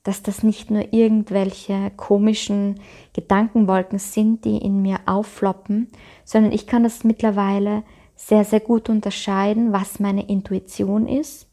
dass 0.03 0.23
das 0.23 0.43
nicht 0.43 0.71
nur 0.71 0.93
irgendwelche 0.93 1.91
komischen 1.97 2.79
Gedankenwolken 3.13 3.99
sind, 3.99 4.45
die 4.45 4.57
in 4.57 4.81
mir 4.81 4.99
auffloppen, 5.05 5.89
sondern 6.23 6.51
ich 6.51 6.67
kann 6.67 6.83
das 6.83 7.03
mittlerweile 7.03 7.83
sehr, 8.15 8.45
sehr 8.45 8.59
gut 8.59 8.89
unterscheiden, 8.89 9.73
was 9.73 9.99
meine 9.99 10.27
Intuition 10.27 11.07
ist, 11.07 11.47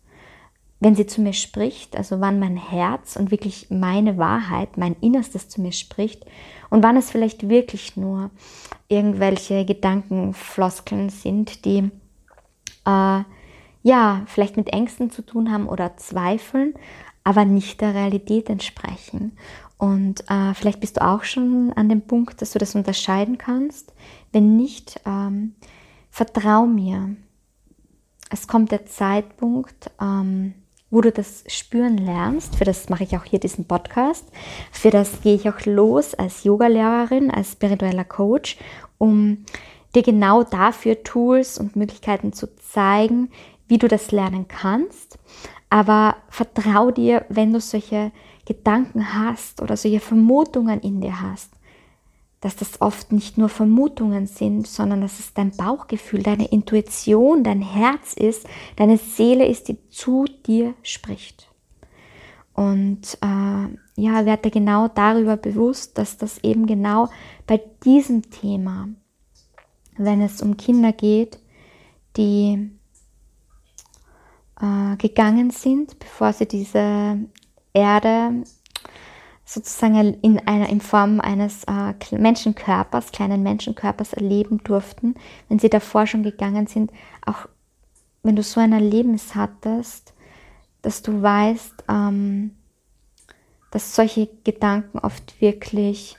wenn 0.81 0.94
sie 0.94 1.07
zu 1.07 1.20
mir 1.20 1.33
spricht, 1.33 1.96
also 1.96 2.20
wann 2.20 2.40
mein 2.40 2.57
Herz 2.57 3.16
und 3.16 3.31
wirklich 3.31 3.68
meine 3.70 4.18
Wahrheit, 4.18 4.77
mein 4.77 4.96
Innerstes 5.01 5.48
zu 5.48 5.61
mir 5.61 5.72
spricht 5.72 6.25
und 6.70 6.83
wann 6.83 6.96
es 6.96 7.11
vielleicht 7.11 7.48
wirklich 7.48 7.96
nur 7.96 8.31
irgendwelche 8.88 9.64
Gedankenfloskeln 9.64 11.11
sind, 11.11 11.64
die 11.64 11.90
äh, 12.85 13.20
ja 13.83 14.22
vielleicht 14.27 14.57
mit 14.57 14.72
Ängsten 14.72 15.11
zu 15.11 15.22
tun 15.22 15.53
haben 15.53 15.68
oder 15.68 15.96
Zweifeln, 15.96 16.75
aber 17.25 17.44
nicht 17.44 17.81
der 17.81 17.94
Realität 17.94 18.51
entsprechen. 18.51 19.37
Und 19.79 20.29
äh, 20.31 20.55
vielleicht 20.55 20.81
bist 20.81 20.96
du 20.96 21.05
auch 21.05 21.25
schon 21.25 21.72
an 21.75 21.88
dem 21.88 22.03
Punkt, 22.03 22.40
dass 22.40 22.53
du 22.53 22.59
das 22.59 22.75
unterscheiden 22.75 23.38
kannst. 23.38 23.92
Wenn 24.33 24.57
nicht, 24.57 25.01
ähm, 25.07 25.55
vertrau 26.12 26.66
mir. 26.66 27.16
Es 28.31 28.46
kommt 28.46 28.70
der 28.70 28.87
Zeitpunkt, 28.87 29.90
ähm, 30.01 30.55
wo 30.90 31.01
du 31.01 31.11
das 31.11 31.42
spüren 31.48 31.96
lernst. 31.96 32.55
Für 32.55 32.64
das 32.64 32.90
mache 32.90 33.03
ich 33.03 33.16
auch 33.16 33.25
hier 33.25 33.40
diesen 33.40 33.66
Podcast. 33.66 34.27
Für 34.70 34.90
das 34.90 35.22
gehe 35.22 35.35
ich 35.35 35.48
auch 35.48 35.64
los 35.64 36.14
als 36.14 36.44
Yogalehrerin, 36.44 37.31
als 37.31 37.53
spiritueller 37.53 38.05
Coach, 38.05 38.59
um 38.98 39.44
dir 39.94 40.03
genau 40.03 40.42
dafür 40.42 41.03
Tools 41.03 41.59
und 41.59 41.77
Möglichkeiten 41.77 42.33
zu 42.33 42.55
zeigen, 42.57 43.31
wie 43.66 43.79
du 43.79 43.88
das 43.88 44.12
lernen 44.12 44.46
kannst. 44.48 45.18
Aber 45.70 46.16
vertrau 46.29 46.90
dir, 46.90 47.25
wenn 47.31 47.55
du 47.55 47.61
solche 47.61 48.12
Gedanken 48.44 49.14
hast 49.14 49.62
oder 49.62 49.79
solche 49.79 50.01
Vermutungen 50.01 50.81
in 50.81 51.01
dir 51.01 51.22
hast, 51.22 51.52
dass 52.42 52.57
das 52.57 52.81
oft 52.81 53.12
nicht 53.12 53.38
nur 53.38 53.48
Vermutungen 53.48 54.26
sind, 54.26 54.66
sondern 54.66 55.00
dass 55.00 55.20
es 55.20 55.33
dein 55.33 55.52
Bauchgefühl, 55.52 56.24
deine 56.24 56.48
Intuition, 56.48 57.44
dein 57.44 57.62
Herz 57.62 58.14
ist, 58.14 58.46
deine 58.74 58.98
Seele 58.98 59.46
ist, 59.46 59.68
die 59.68 59.78
zu 59.88 60.24
dir 60.44 60.74
spricht. 60.83 61.48
Und 62.52 63.16
äh, 63.22 64.00
ja, 64.00 64.26
werde 64.26 64.50
genau 64.50 64.88
darüber 64.88 65.37
bewusst, 65.37 65.96
dass 65.96 66.16
das 66.16 66.38
eben 66.42 66.66
genau 66.66 67.09
bei 67.46 67.62
diesem 67.85 68.28
Thema, 68.28 68.88
wenn 69.96 70.20
es 70.20 70.42
um 70.42 70.57
Kinder 70.57 70.92
geht, 70.92 71.38
die 72.16 72.72
äh, 74.61 74.96
gegangen 74.96 75.50
sind, 75.50 75.96
bevor 76.00 76.33
sie 76.33 76.46
diese 76.46 77.18
Erde 77.72 78.42
sozusagen 79.53 80.15
in 80.23 80.38
einer 80.47 80.69
in 80.69 80.81
Form 80.81 81.21
eines 81.21 81.65
äh, 81.65 81.95
Menschenkörpers, 82.17 83.12
kleinen 83.12 83.43
Menschenkörpers 83.43 84.15
erleben 84.15 84.62
durften, 84.65 85.15
wenn 85.49 85.59
sie 85.59 85.69
davor 85.69 86.07
schon 86.07 86.23
gegangen 86.23 86.67
sind, 86.67 86.91
auch 87.27 87.49
wenn 88.23 88.37
du 88.37 88.43
so 88.43 88.61
ein 88.61 88.73
Erlebnis 88.73 89.35
hattest, 89.35 90.15
dass 90.81 91.03
du 91.03 91.21
weißt, 91.21 91.85
ähm, 91.88 92.57
dass 93.71 93.95
solche 93.95 94.29
Gedanken 94.45 94.99
oft 94.99 95.41
wirklich 95.41 96.17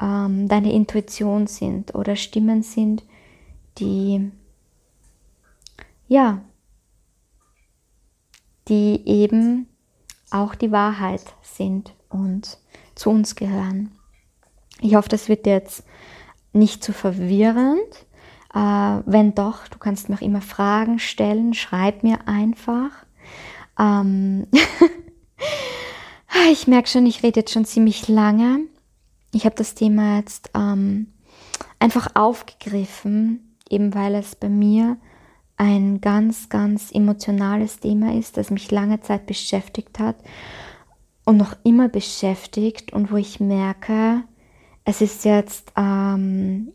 ähm, 0.00 0.46
deine 0.48 0.72
Intuition 0.72 1.46
sind 1.46 1.94
oder 1.94 2.14
Stimmen 2.14 2.62
sind, 2.62 3.04
die 3.78 4.30
ja 6.06 6.42
die 8.68 9.02
eben 9.04 9.66
auch 10.30 10.54
die 10.54 10.70
Wahrheit 10.70 11.34
sind 11.42 11.92
und 12.10 12.58
zu 12.94 13.10
uns 13.10 13.34
gehören. 13.34 13.90
Ich 14.80 14.94
hoffe, 14.94 15.08
das 15.08 15.28
wird 15.28 15.46
jetzt 15.46 15.84
nicht 16.52 16.84
zu 16.84 16.92
verwirrend. 16.92 18.06
Äh, 18.54 18.58
wenn 19.06 19.34
doch, 19.34 19.68
du 19.68 19.78
kannst 19.78 20.08
mir 20.08 20.16
auch 20.16 20.22
immer 20.22 20.42
Fragen 20.42 20.98
stellen, 20.98 21.54
schreib 21.54 22.02
mir 22.02 22.26
einfach. 22.26 22.90
Ähm 23.78 24.46
ich 26.52 26.66
merke 26.66 26.88
schon, 26.88 27.06
ich 27.06 27.22
rede 27.22 27.40
jetzt 27.40 27.52
schon 27.52 27.64
ziemlich 27.64 28.08
lange. 28.08 28.60
Ich 29.32 29.44
habe 29.44 29.54
das 29.54 29.74
Thema 29.74 30.16
jetzt 30.16 30.50
ähm, 30.54 31.12
einfach 31.78 32.08
aufgegriffen, 32.14 33.56
eben 33.68 33.94
weil 33.94 34.16
es 34.16 34.34
bei 34.34 34.48
mir 34.48 34.96
ein 35.56 36.00
ganz, 36.00 36.48
ganz 36.48 36.90
emotionales 36.90 37.80
Thema 37.80 38.14
ist, 38.14 38.38
das 38.38 38.50
mich 38.50 38.70
lange 38.70 39.00
Zeit 39.00 39.26
beschäftigt 39.26 39.98
hat 39.98 40.16
und 41.24 41.36
noch 41.36 41.56
immer 41.64 41.88
beschäftigt 41.88 42.92
und 42.92 43.10
wo 43.12 43.16
ich 43.16 43.40
merke, 43.40 44.22
es 44.84 45.00
ist 45.00 45.24
jetzt 45.24 45.72
ähm, 45.76 46.72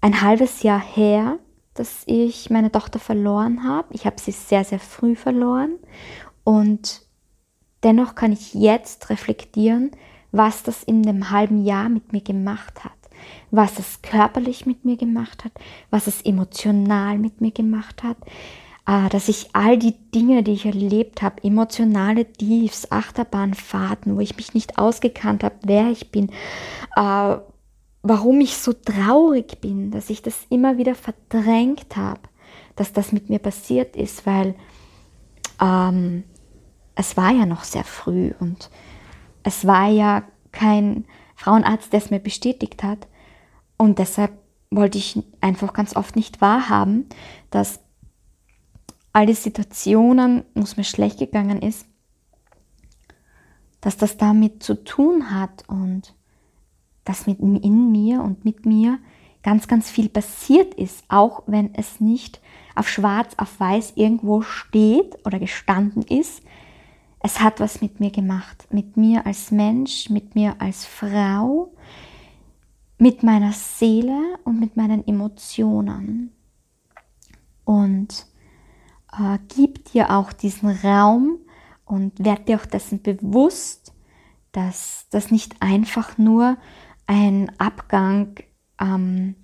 ein 0.00 0.20
halbes 0.20 0.62
Jahr 0.62 0.80
her, 0.80 1.38
dass 1.74 2.02
ich 2.06 2.50
meine 2.50 2.72
Tochter 2.72 2.98
verloren 2.98 3.64
habe. 3.64 3.88
Ich 3.92 4.06
habe 4.06 4.20
sie 4.20 4.32
sehr, 4.32 4.64
sehr 4.64 4.80
früh 4.80 5.14
verloren. 5.14 5.78
Und 6.44 7.02
dennoch 7.82 8.14
kann 8.14 8.32
ich 8.32 8.54
jetzt 8.54 9.08
reflektieren, 9.10 9.90
was 10.32 10.62
das 10.62 10.82
in 10.82 11.02
dem 11.02 11.30
halben 11.30 11.64
Jahr 11.64 11.88
mit 11.88 12.12
mir 12.12 12.20
gemacht 12.20 12.84
hat. 12.84 12.92
Was 13.50 13.78
es 13.78 14.02
körperlich 14.02 14.66
mit 14.66 14.84
mir 14.84 14.96
gemacht 14.96 15.44
hat, 15.44 15.52
was 15.90 16.06
es 16.06 16.22
emotional 16.22 17.18
mit 17.18 17.40
mir 17.40 17.50
gemacht 17.50 18.02
hat, 18.02 18.16
dass 18.90 19.28
ich 19.28 19.50
all 19.52 19.78
die 19.78 19.94
Dinge, 20.10 20.42
die 20.42 20.52
ich 20.52 20.66
erlebt 20.66 21.22
habe, 21.22 21.44
emotionale 21.44 22.24
Tiefs, 22.24 22.90
Achterbahnfahrten, 22.90 24.16
wo 24.16 24.20
ich 24.20 24.36
mich 24.36 24.54
nicht 24.54 24.78
ausgekannt 24.78 25.44
habe, 25.44 25.54
wer 25.62 25.90
ich 25.90 26.10
bin, 26.10 26.30
äh, 26.96 27.36
warum 28.02 28.40
ich 28.40 28.56
so 28.56 28.72
traurig 28.72 29.60
bin, 29.60 29.90
dass 29.92 30.10
ich 30.10 30.22
das 30.22 30.46
immer 30.48 30.76
wieder 30.76 30.96
verdrängt 30.96 31.96
habe, 31.96 32.20
dass 32.74 32.92
das 32.92 33.12
mit 33.12 33.30
mir 33.30 33.38
passiert 33.38 33.94
ist, 33.94 34.26
weil 34.26 34.54
ähm, 35.60 36.24
es 36.96 37.16
war 37.16 37.30
ja 37.30 37.46
noch 37.46 37.62
sehr 37.62 37.84
früh 37.84 38.32
und 38.40 38.70
es 39.44 39.66
war 39.66 39.88
ja 39.88 40.24
kein 40.50 41.04
Frauenarzt, 41.36 41.92
der 41.92 42.00
es 42.00 42.10
mir 42.10 42.18
bestätigt 42.18 42.82
hat. 42.82 43.06
Und 43.76 43.98
deshalb 43.98 44.32
wollte 44.70 44.98
ich 44.98 45.22
einfach 45.40 45.72
ganz 45.72 45.94
oft 45.94 46.16
nicht 46.16 46.40
wahrhaben, 46.40 47.08
dass 47.50 47.80
all 49.12 49.26
die 49.26 49.34
Situationen, 49.34 50.44
wo 50.54 50.62
es 50.62 50.76
mir 50.76 50.84
schlecht 50.84 51.18
gegangen 51.18 51.62
ist, 51.62 51.86
dass 53.80 53.96
das 53.96 54.16
damit 54.16 54.62
zu 54.62 54.84
tun 54.84 55.30
hat 55.30 55.64
und 55.68 56.14
dass 57.04 57.26
mit 57.26 57.40
in 57.40 57.90
mir 57.90 58.22
und 58.22 58.44
mit 58.44 58.66
mir 58.66 58.98
ganz, 59.42 59.68
ganz 59.68 59.90
viel 59.90 60.08
passiert 60.08 60.74
ist, 60.74 61.02
auch 61.08 61.42
wenn 61.46 61.74
es 61.74 62.00
nicht 62.00 62.40
auf 62.74 62.88
schwarz 62.88 63.34
auf 63.36 63.58
weiß 63.58 63.94
irgendwo 63.96 64.42
steht 64.42 65.18
oder 65.26 65.38
gestanden 65.38 66.02
ist. 66.02 66.42
Es 67.20 67.40
hat 67.40 67.60
was 67.60 67.82
mit 67.82 68.00
mir 68.00 68.10
gemacht, 68.10 68.66
mit 68.70 68.96
mir 68.96 69.26
als 69.26 69.50
Mensch, 69.50 70.08
mit 70.08 70.34
mir 70.34 70.56
als 70.58 70.86
Frau, 70.86 71.72
mit 72.98 73.22
meiner 73.22 73.52
Seele 73.52 74.38
und 74.44 74.60
mit 74.60 74.76
meinen 74.76 75.06
Emotionen. 75.06 76.32
Und 77.64 78.26
äh, 79.12 79.38
gib 79.48 79.92
dir 79.92 80.10
auch 80.10 80.32
diesen 80.32 80.70
Raum 80.70 81.38
und 81.84 82.24
werd 82.24 82.48
dir 82.48 82.56
auch 82.60 82.66
dessen 82.66 83.02
bewusst, 83.02 83.92
dass 84.52 85.06
das 85.10 85.30
nicht 85.30 85.56
einfach 85.60 86.18
nur 86.18 86.56
ein 87.06 87.50
Abgang 87.58 88.36
ähm, 88.80 89.34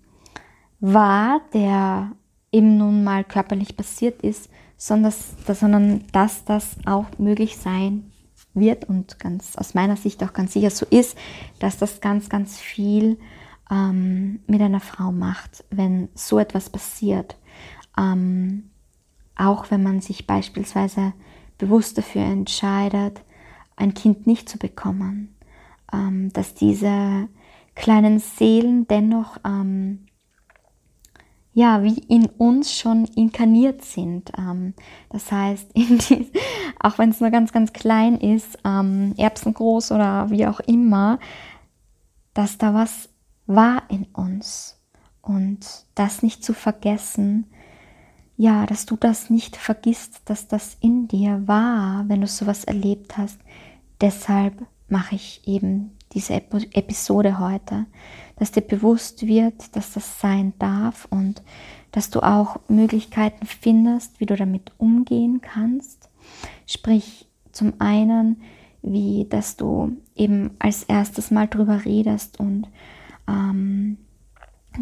war, 0.81 1.41
der 1.53 2.13
eben 2.53 2.77
nun 2.77 3.05
mal 3.05 3.25
körperlich 3.25 3.77
passiert 3.77 4.23
ist, 4.23 4.49
sondern 4.77 5.13
dass, 5.47 5.59
sondern 5.61 6.05
dass 6.13 6.45
das 6.45 6.77
auch 6.85 7.07
möglich 7.19 7.57
sein 7.57 8.13
wird 8.55 8.89
und 8.89 9.19
ganz 9.19 9.57
aus 9.57 9.75
meiner 9.75 9.97
Sicht 9.97 10.23
auch 10.23 10.33
ganz 10.33 10.53
sicher 10.53 10.71
so 10.71 10.87
ist, 10.89 11.17
dass 11.59 11.77
das 11.77 12.01
ganz, 12.01 12.29
ganz 12.29 12.59
viel 12.59 13.19
ähm, 13.71 14.41
mit 14.47 14.61
einer 14.61 14.81
Frau 14.81 15.13
macht, 15.13 15.65
wenn 15.71 16.09
so 16.15 16.39
etwas 16.39 16.71
passiert. 16.71 17.37
Ähm, 17.99 18.71
auch 19.37 19.71
wenn 19.71 19.83
man 19.83 20.01
sich 20.01 20.27
beispielsweise 20.27 21.13
bewusst 21.59 21.99
dafür 21.99 22.23
entscheidet, 22.23 23.21
ein 23.77 23.95
Kind 23.95 24.27
nicht 24.27 24.49
zu 24.49 24.59
bekommen, 24.59 25.37
ähm, 25.93 26.33
dass 26.33 26.55
diese 26.55 27.29
kleinen 27.75 28.19
Seelen 28.19 28.89
dennoch 28.89 29.37
ähm, 29.45 30.07
ja 31.53 31.83
wie 31.83 31.99
in 32.09 32.27
uns 32.27 32.73
schon 32.73 33.07
inkarniert 33.17 33.85
sind. 33.85 34.31
Ähm, 34.39 34.75
das 35.11 35.31
heißt, 35.33 35.71
die, 35.75 36.31
auch 36.81 36.99
wenn 36.99 37.11
es 37.11 37.21
nur 37.21 37.31
ganz 37.31 37.53
ganz 37.53 37.73
klein 37.73 38.19
ist, 38.19 38.59
ähm, 38.65 39.15
erbsengroß 39.17 39.93
oder 39.93 40.31
wie 40.31 40.47
auch 40.47 40.61
immer, 40.61 41.19
dass 42.35 42.59
da 42.59 42.75
was 42.75 43.09
war 43.47 43.83
in 43.89 44.05
uns. 44.13 44.79
Und 45.23 45.87
das 45.95 46.23
nicht 46.23 46.45
zu 46.45 46.55
vergessen, 46.55 47.47
ja, 48.37 48.67
dass 48.67 48.87
du 48.87 48.97
das 48.97 49.31
nicht 49.31 49.57
vergisst, 49.57 50.21
dass 50.27 50.47
das 50.47 50.77
in 50.81 51.09
dir 51.09 51.43
war, 51.47 52.05
wenn 52.09 52.21
du 52.21 52.27
sowas 52.27 52.65
erlebt 52.65 53.17
hast. 53.17 53.39
Deshalb 54.01 54.67
mache 54.89 55.15
ich 55.15 55.43
eben 55.47 55.93
diese 56.13 56.35
Episode 56.35 57.39
heute, 57.39 57.87
dass 58.37 58.53
dir 58.53 58.61
bewusst 58.63 59.27
wird, 59.27 59.75
dass 59.75 59.93
das 59.93 60.21
sein 60.21 60.53
darf 60.59 61.07
und 61.11 61.43
dass 61.93 62.11
du 62.11 62.21
auch 62.21 62.61
Möglichkeiten 62.69 63.47
findest, 63.47 64.21
wie 64.21 64.27
du 64.27 64.37
damit 64.37 64.73
umgehen 64.79 65.41
kannst. 65.41 66.11
Sprich, 66.67 67.27
zum 67.53 67.73
einen, 67.79 68.43
wie 68.83 69.27
dass 69.29 69.57
du 69.57 69.97
eben 70.15 70.51
als 70.59 70.83
erstes 70.85 71.31
mal 71.31 71.49
drüber 71.49 71.85
redest 71.85 72.39
und 72.39 72.69
ähm, 73.27 73.97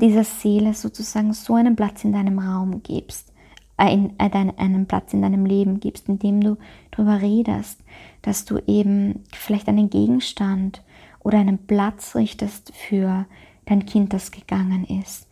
dieser 0.00 0.24
Seele 0.24 0.74
sozusagen 0.74 1.32
so 1.32 1.54
einen 1.54 1.76
Platz 1.76 2.04
in 2.04 2.12
deinem 2.12 2.40
Raum 2.40 2.82
gibst, 2.82 3.32
äh, 3.76 3.94
äh, 4.18 4.52
einen 4.56 4.86
Platz 4.86 5.12
in 5.12 5.22
deinem 5.22 5.46
Leben 5.46 5.80
gibst, 5.80 6.08
indem 6.08 6.40
du 6.40 6.56
darüber 6.90 7.20
redest, 7.20 7.80
dass 8.22 8.44
du 8.44 8.58
eben 8.66 9.24
vielleicht 9.32 9.68
einen 9.68 9.90
Gegenstand 9.90 10.82
oder 11.20 11.38
einen 11.38 11.58
Platz 11.58 12.14
richtest 12.14 12.74
für 12.74 13.26
dein 13.66 13.86
Kind, 13.86 14.12
das 14.12 14.30
gegangen 14.30 14.84
ist, 14.84 15.28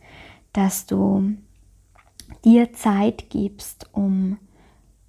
dass 0.53 0.85
du 0.85 1.35
dir 2.43 2.73
Zeit 2.73 3.29
gibst, 3.29 3.89
um 3.93 4.37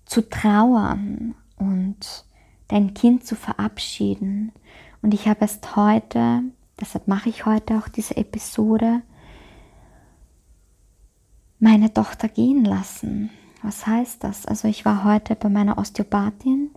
zu 0.05 0.29
trauern 0.29 1.35
und 1.57 2.25
dein 2.69 2.95
Kind 2.95 3.27
zu 3.27 3.35
verabschieden. 3.35 4.53
Und 5.03 5.15
ich 5.15 5.27
habe 5.27 5.41
erst 5.43 5.77
heute 5.77 6.43
deshalb 6.81 7.09
mache 7.09 7.29
ich 7.29 7.47
heute 7.47 7.79
auch 7.79 7.89
diese 7.89 8.17
Episode, 8.17 9.03
meine 11.65 11.95
Tochter 11.95 12.29
gehen 12.29 12.63
lassen. 12.63 13.31
Was 13.63 13.87
heißt 13.87 14.23
das? 14.23 14.45
Also 14.45 14.69
ich 14.69 14.85
war 14.85 15.03
heute 15.03 15.35
bei 15.35 15.49
meiner 15.49 15.79
Osteopathin, 15.79 16.71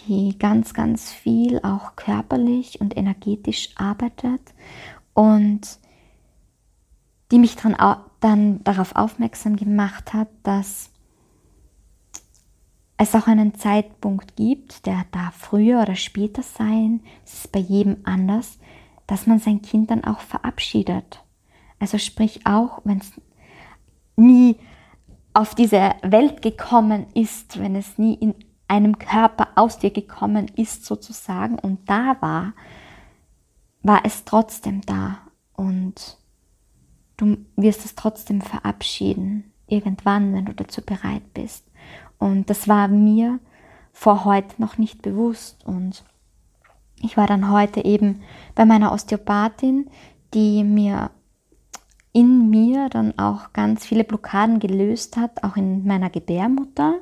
die 0.00 0.36
ganz, 0.36 0.74
ganz 0.74 1.12
viel 1.12 1.60
auch 1.62 1.94
körperlich 1.94 2.80
und 2.80 2.96
energetisch 2.96 3.70
arbeitet 3.76 4.40
und 5.14 5.78
die 7.30 7.38
mich 7.38 7.54
dann, 7.54 7.76
dann 8.18 8.64
darauf 8.64 8.96
aufmerksam 8.96 9.54
gemacht 9.54 10.12
hat, 10.12 10.28
dass 10.42 10.90
es 12.96 13.14
auch 13.14 13.28
einen 13.28 13.54
Zeitpunkt 13.54 14.34
gibt, 14.34 14.86
der 14.86 15.06
da 15.12 15.30
früher 15.30 15.80
oder 15.80 15.94
später 15.94 16.42
sein, 16.42 17.02
es 17.24 17.34
ist 17.34 17.52
bei 17.52 17.60
jedem 17.60 17.98
anders, 18.02 18.58
dass 19.06 19.28
man 19.28 19.38
sein 19.38 19.62
Kind 19.62 19.92
dann 19.92 20.02
auch 20.02 20.18
verabschiedet. 20.18 21.20
Also 21.78 21.98
sprich 21.98 22.46
auch, 22.46 22.80
wenn 22.84 22.98
es 22.98 23.12
nie 24.16 24.56
auf 25.32 25.54
diese 25.54 25.94
Welt 26.02 26.42
gekommen 26.42 27.06
ist, 27.14 27.58
wenn 27.58 27.74
es 27.74 27.98
nie 27.98 28.14
in 28.14 28.34
einem 28.68 28.98
Körper 28.98 29.48
aus 29.56 29.78
dir 29.78 29.90
gekommen 29.90 30.50
ist 30.56 30.84
sozusagen. 30.84 31.58
Und 31.58 31.88
da 31.88 32.16
war, 32.20 32.52
war 33.82 34.02
es 34.04 34.24
trotzdem 34.24 34.80
da. 34.82 35.18
Und 35.54 36.18
du 37.16 37.38
wirst 37.56 37.84
es 37.84 37.94
trotzdem 37.94 38.40
verabschieden, 38.40 39.52
irgendwann, 39.66 40.34
wenn 40.34 40.46
du 40.46 40.54
dazu 40.54 40.82
bereit 40.82 41.34
bist. 41.34 41.64
Und 42.18 42.48
das 42.48 42.68
war 42.68 42.88
mir 42.88 43.38
vor 43.92 44.24
heute 44.24 44.60
noch 44.60 44.78
nicht 44.78 45.02
bewusst. 45.02 45.64
Und 45.66 46.04
ich 47.00 47.16
war 47.16 47.26
dann 47.26 47.50
heute 47.50 47.84
eben 47.84 48.22
bei 48.54 48.64
meiner 48.64 48.92
Osteopathin, 48.92 49.90
die 50.32 50.64
mir 50.64 51.10
in 52.14 52.48
mir 52.48 52.88
dann 52.88 53.18
auch 53.18 53.52
ganz 53.52 53.84
viele 53.84 54.04
Blockaden 54.04 54.60
gelöst 54.60 55.16
hat, 55.16 55.42
auch 55.42 55.56
in 55.56 55.84
meiner 55.84 56.10
Gebärmutter, 56.10 56.94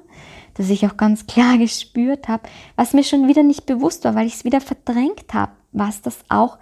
dass 0.54 0.70
ich 0.70 0.86
auch 0.86 0.96
ganz 0.96 1.26
klar 1.26 1.58
gespürt 1.58 2.26
habe, 2.28 2.48
was 2.74 2.94
mir 2.94 3.04
schon 3.04 3.28
wieder 3.28 3.44
nicht 3.44 3.66
bewusst 3.66 4.04
war, 4.04 4.14
weil 4.14 4.26
ich 4.26 4.36
es 4.36 4.44
wieder 4.44 4.60
verdrängt 4.60 5.34
habe, 5.34 5.52
was 5.70 6.00
das 6.00 6.18
auch 6.30 6.58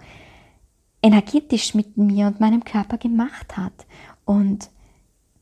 energetisch 1.01 1.73
mit 1.73 1.97
mir 1.97 2.27
und 2.27 2.41
meinem 2.41 2.63
Körper 2.63 2.97
gemacht 2.97 3.57
hat. 3.57 3.73
Und 4.25 4.69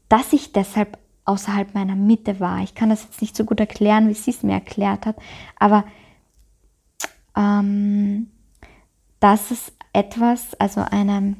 dass 0.08 0.32
ich 0.32 0.54
deshalb 0.54 1.00
außerhalb 1.26 1.74
meiner 1.74 1.95
Mitte 1.95 2.39
war. 2.39 2.62
Ich 2.62 2.76
kann 2.76 2.89
das 2.89 3.04
jetzt 3.04 3.22
nicht 3.22 3.36
so 3.36 3.43
gut 3.43 3.60
erklären, 3.60 4.08
wie 4.08 4.13
sie 4.13 4.32
es 4.32 4.43
mir 4.43 4.54
erklärt 4.54 5.06
hat, 5.06 5.15
aber 5.58 5.84
ähm, 7.36 8.28
dass 9.19 9.52
es 9.52 9.72
etwas, 9.93 10.56
also 10.56 10.82
eine, 10.82 11.36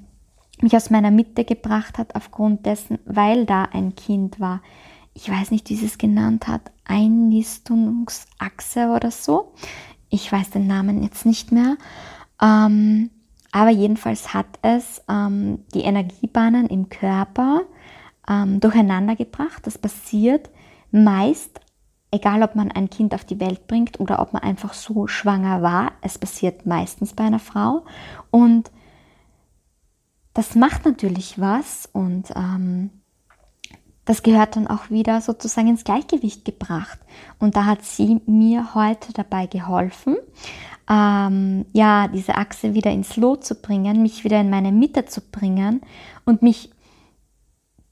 mich 0.63 0.76
aus 0.76 0.89
meiner 0.89 1.12
Mitte 1.12 1.45
gebracht 1.45 1.98
hat, 1.98 2.15
aufgrund 2.15 2.65
dessen, 2.65 3.00
weil 3.06 3.45
da 3.45 3.63
ein 3.63 3.95
Kind 3.95 4.39
war. 4.39 4.62
Ich 5.13 5.30
weiß 5.30 5.52
nicht, 5.52 5.69
wie 5.69 5.76
sie 5.76 5.86
es 5.86 5.98
genannt 5.98 6.48
hat, 6.48 6.62
Einnistungsachse 6.86 8.89
oder 8.95 9.12
so. 9.12 9.54
Ich 10.10 10.32
weiß 10.32 10.52
den 10.52 10.67
Namen 10.67 11.04
jetzt 11.04 11.26
nicht 11.26 11.52
mehr. 11.52 11.78
Ähm, 12.41 13.10
aber 13.52 13.69
jedenfalls 13.69 14.34
hat 14.34 14.48
es 14.62 15.02
ähm, 15.10 15.65
die 15.74 15.82
Energiebahnen 15.82 16.67
im 16.67 16.89
Körper 16.89 17.62
ähm, 18.28 18.60
durcheinander 18.60 19.15
gebracht. 19.15 19.65
Das 19.65 19.78
passiert 19.78 20.50
meist, 20.91 21.60
egal 22.12 22.43
ob 22.43 22.56
man 22.56 22.72
ein 22.72 22.89
Kind 22.89 23.13
auf 23.13 23.26
die 23.26 23.39
Welt 23.39 23.67
bringt 23.67 24.00
oder 24.00 24.19
ob 24.19 24.34
man 24.34 24.43
einfach 24.43 24.74
so 24.74 25.08
schwanger 25.08 25.62
war. 25.62 25.93
Es 26.02 26.17
passiert 26.17 26.65
meistens 26.65 27.13
bei 27.13 27.26
einer 27.26 27.39
Frau. 27.39 27.86
Und 28.32 28.72
das 30.34 30.56
macht 30.56 30.86
natürlich 30.86 31.39
was 31.39 31.89
und 31.92 32.32
ähm, 32.36 32.92
das 34.06 34.24
gehört 34.24 34.56
dann 34.56 34.68
auch 34.68 34.89
wieder 34.89 35.22
sozusagen 35.22 35.68
ins 35.68 35.84
Gleichgewicht 35.84 36.44
gebracht. 36.44 36.98
Und 37.38 37.56
da 37.56 37.65
hat 37.65 37.86
sie 37.86 38.22
mir 38.26 38.74
heute 38.74 39.13
dabei 39.13 39.46
geholfen, 39.46 40.18
ähm, 40.89 41.65
ja, 41.74 42.08
diese 42.08 42.36
Achse 42.36 42.74
wieder 42.74 42.89
ins 42.89 43.18
Lot 43.18 43.46
zu 43.46 43.54
bringen, 43.54 44.02
mich 44.02 44.24
wieder 44.24 44.42
in 44.42 44.50
meine 44.50 44.72
Mitte 44.72 45.06
zu 45.06 45.22
bringen 45.22 45.82
und 46.26 46.42
mich 46.42 46.72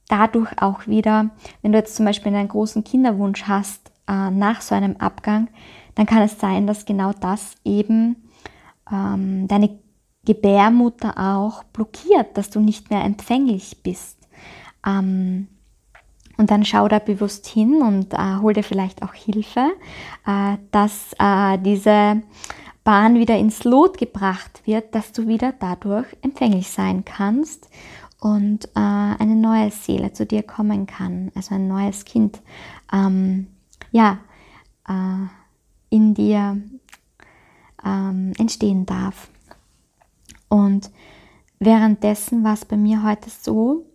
dadurch 0.08 0.60
auch 0.60 0.88
wieder, 0.88 1.30
wenn 1.62 1.70
du 1.70 1.78
jetzt 1.78 1.94
zum 1.94 2.06
Beispiel 2.06 2.34
einen 2.34 2.48
großen 2.48 2.82
Kinderwunsch 2.82 3.44
hast 3.44 3.92
äh, 4.08 4.30
nach 4.30 4.60
so 4.60 4.74
einem 4.74 4.96
Abgang, 4.96 5.48
dann 5.94 6.06
kann 6.06 6.22
es 6.22 6.40
sein, 6.40 6.66
dass 6.66 6.84
genau 6.84 7.12
das 7.12 7.54
eben 7.64 8.16
ähm, 8.90 9.46
deine 9.46 9.78
Gebärmutter 10.28 11.14
auch 11.16 11.64
blockiert, 11.64 12.36
dass 12.36 12.50
du 12.50 12.60
nicht 12.60 12.90
mehr 12.90 13.02
empfänglich 13.02 13.82
bist. 13.82 14.18
Ähm, 14.86 15.48
und 16.36 16.50
dann 16.50 16.66
schau 16.66 16.86
da 16.86 16.98
bewusst 16.98 17.46
hin 17.46 17.80
und 17.80 18.12
äh, 18.12 18.36
hol 18.42 18.52
dir 18.52 18.62
vielleicht 18.62 19.02
auch 19.02 19.14
Hilfe, 19.14 19.70
äh, 20.26 20.58
dass 20.70 21.14
äh, 21.18 21.58
diese 21.58 22.22
Bahn 22.84 23.14
wieder 23.14 23.38
ins 23.38 23.64
Lot 23.64 23.96
gebracht 23.96 24.60
wird, 24.66 24.94
dass 24.94 25.12
du 25.12 25.26
wieder 25.26 25.54
dadurch 25.58 26.06
empfänglich 26.20 26.68
sein 26.68 27.06
kannst 27.06 27.70
und 28.20 28.66
äh, 28.66 28.70
eine 28.74 29.34
neue 29.34 29.70
Seele 29.70 30.12
zu 30.12 30.26
dir 30.26 30.42
kommen 30.42 30.86
kann, 30.86 31.32
also 31.34 31.54
ein 31.54 31.68
neues 31.68 32.04
Kind, 32.04 32.42
ähm, 32.92 33.46
ja, 33.92 34.18
äh, 34.86 35.26
in 35.88 36.12
dir 36.12 36.60
ähm, 37.82 38.32
entstehen 38.38 38.84
darf. 38.84 39.30
Und 40.48 40.90
währenddessen 41.58 42.44
war 42.44 42.54
es 42.54 42.64
bei 42.64 42.76
mir 42.76 43.02
heute 43.02 43.30
so, 43.30 43.86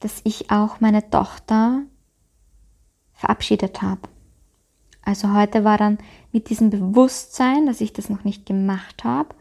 dass 0.00 0.20
ich 0.24 0.50
auch 0.50 0.80
meine 0.80 1.08
Tochter 1.10 1.82
verabschiedet 3.14 3.82
habe. 3.82 4.02
Also 5.02 5.32
heute 5.32 5.64
war 5.64 5.78
dann 5.78 5.98
mit 6.32 6.50
diesem 6.50 6.70
Bewusstsein, 6.70 7.66
dass 7.66 7.80
ich 7.80 7.92
das 7.92 8.10
noch 8.10 8.24
nicht 8.24 8.46
gemacht 8.46 9.04
habe, 9.04 9.34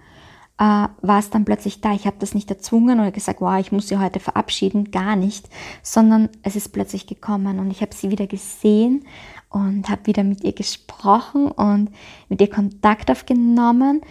äh, 0.58 0.88
war 1.02 1.20
es 1.20 1.30
dann 1.30 1.46
plötzlich 1.46 1.82
da. 1.82 1.94
Ich 1.94 2.08
habe 2.08 2.18
das 2.20 2.34
nicht 2.34 2.50
erzwungen 2.50 3.00
oder 3.00 3.12
gesagt, 3.12 3.42
wow, 3.42 3.60
ich 3.60 3.72
muss 3.72 3.88
sie 3.88 3.98
heute 3.98 4.20
verabschieden, 4.20 4.92
gar 4.92 5.16
nicht, 5.16 5.50
sondern 5.84 6.30
es 6.42 6.56
ist 6.56 6.70
plötzlich 6.70 7.06
gekommen 7.06 7.60
und 7.60 7.70
ich 7.70 7.82
habe 7.82 7.94
sie 7.94 8.10
wieder 8.10 8.28
gesehen 8.28 9.06
und 9.50 9.90
habe 9.90 10.08
wieder 10.08 10.24
mit 10.24 10.44
ihr 10.44 10.54
gesprochen 10.54 11.52
und 11.52 11.92
mit 12.30 12.42
ihr 12.42 12.50
Kontakt 12.50 13.12
aufgenommen 13.12 14.02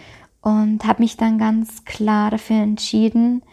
und 0.41 0.85
habe 0.85 1.01
mich 1.01 1.17
dann 1.17 1.37
ganz 1.37 1.85
klar 1.85 2.31
dafür 2.31 2.57
entschieden, 2.57 3.43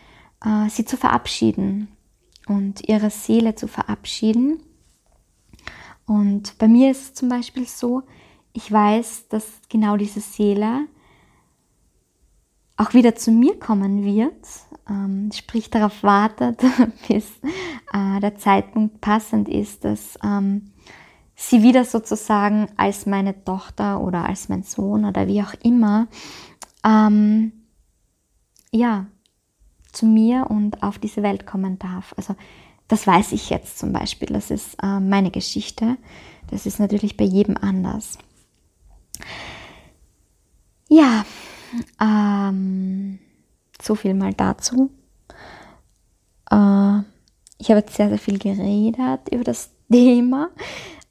äh, 0.45 0.69
sie 0.69 0.85
zu 0.85 0.97
verabschieden 0.97 1.89
und 2.47 2.89
ihre 2.89 3.11
Seele 3.11 3.55
zu 3.55 3.69
verabschieden. 3.69 4.61
Und 6.07 6.59
bei 6.59 6.69
mir 6.69 6.91
ist 6.91 7.03
es 7.03 7.15
zum 7.15 7.29
Beispiel 7.29 7.67
so, 7.67 8.03
ich 8.53 8.71
weiß, 8.71 9.29
dass 9.29 9.47
genau 9.69 9.97
diese 9.97 10.21
Seele 10.21 10.87
auch 12.77 12.93
wieder 12.93 13.15
zu 13.15 13.31
mir 13.31 13.59
kommen 13.59 14.05
wird, 14.05 14.47
ähm, 14.89 15.31
sprich 15.33 15.71
darauf 15.71 16.03
wartet, 16.03 16.61
bis 17.09 17.25
äh, 17.93 18.21
der 18.21 18.37
Zeitpunkt 18.37 19.01
passend 19.01 19.49
ist, 19.49 19.85
dass 19.85 20.19
ähm, 20.25 20.73
sie 21.37 21.63
wieder 21.63 21.85
sozusagen 21.85 22.69
als 22.77 23.07
meine 23.07 23.45
Tochter 23.45 24.01
oder 24.01 24.25
als 24.29 24.49
mein 24.49 24.63
Sohn 24.63 25.05
oder 25.05 25.27
wie 25.27 25.43
auch 25.43 25.55
immer, 25.63 26.09
ähm, 26.85 27.53
ja, 28.71 29.07
zu 29.93 30.07
mir 30.07 30.47
und 30.51 30.83
auf 30.83 30.99
diese 30.99 31.23
Welt 31.23 31.47
kommen 31.47 31.79
darf. 31.79 32.15
Also 32.17 32.35
das 32.89 33.07
weiß 33.07 33.33
ich 33.33 33.51
jetzt 33.51 33.79
zum 33.79 33.93
Beispiel, 33.93 34.29
das 34.29 34.51
ist 34.51 34.77
äh, 34.83 35.01
meine 35.01 35.31
Geschichte, 35.31 35.97
das 36.51 36.67
ist 36.67 36.79
natürlich 36.79 37.17
bei 37.17 37.25
jedem 37.25 37.57
anders. 37.57 38.19
Ja, 40.89 41.25
ähm, 42.01 43.19
so 43.81 43.95
viel 43.95 44.15
mal 44.15 44.35
dazu. 44.35 44.91
Äh, 46.51 46.99
ich 47.59 47.71
habe 47.71 47.81
jetzt 47.81 47.95
sehr, 47.95 48.09
sehr 48.09 48.19
viel 48.19 48.39
geredet 48.39 49.29
über 49.31 49.45
das 49.45 49.71
Thema. 49.91 50.51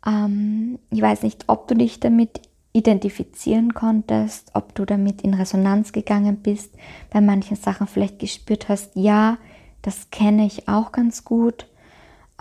Ähm, 0.06 0.80
ich 0.92 1.02
weiß 1.02 1.24
nicht, 1.24 1.46
ob 1.48 1.68
du 1.68 1.76
dich 1.76 2.00
damit 2.00 2.42
identifizieren 2.74 3.74
konntest, 3.76 4.52
ob 4.56 4.74
du 4.74 4.84
damit 4.84 5.22
in 5.22 5.36
Resonanz 5.36 5.92
gegangen 5.92 6.38
bist, 6.38 6.74
bei 7.12 7.22
manchen 7.22 7.56
Sachen 7.56 7.88
vielleicht 7.88 8.20
gespürt 8.20 8.68
hast, 8.68 8.92
ja, 8.96 9.38
das 9.84 10.10
kenne 10.10 10.46
ich 10.46 10.68
auch 10.68 10.92
ganz 10.92 11.24
gut. 11.24 11.68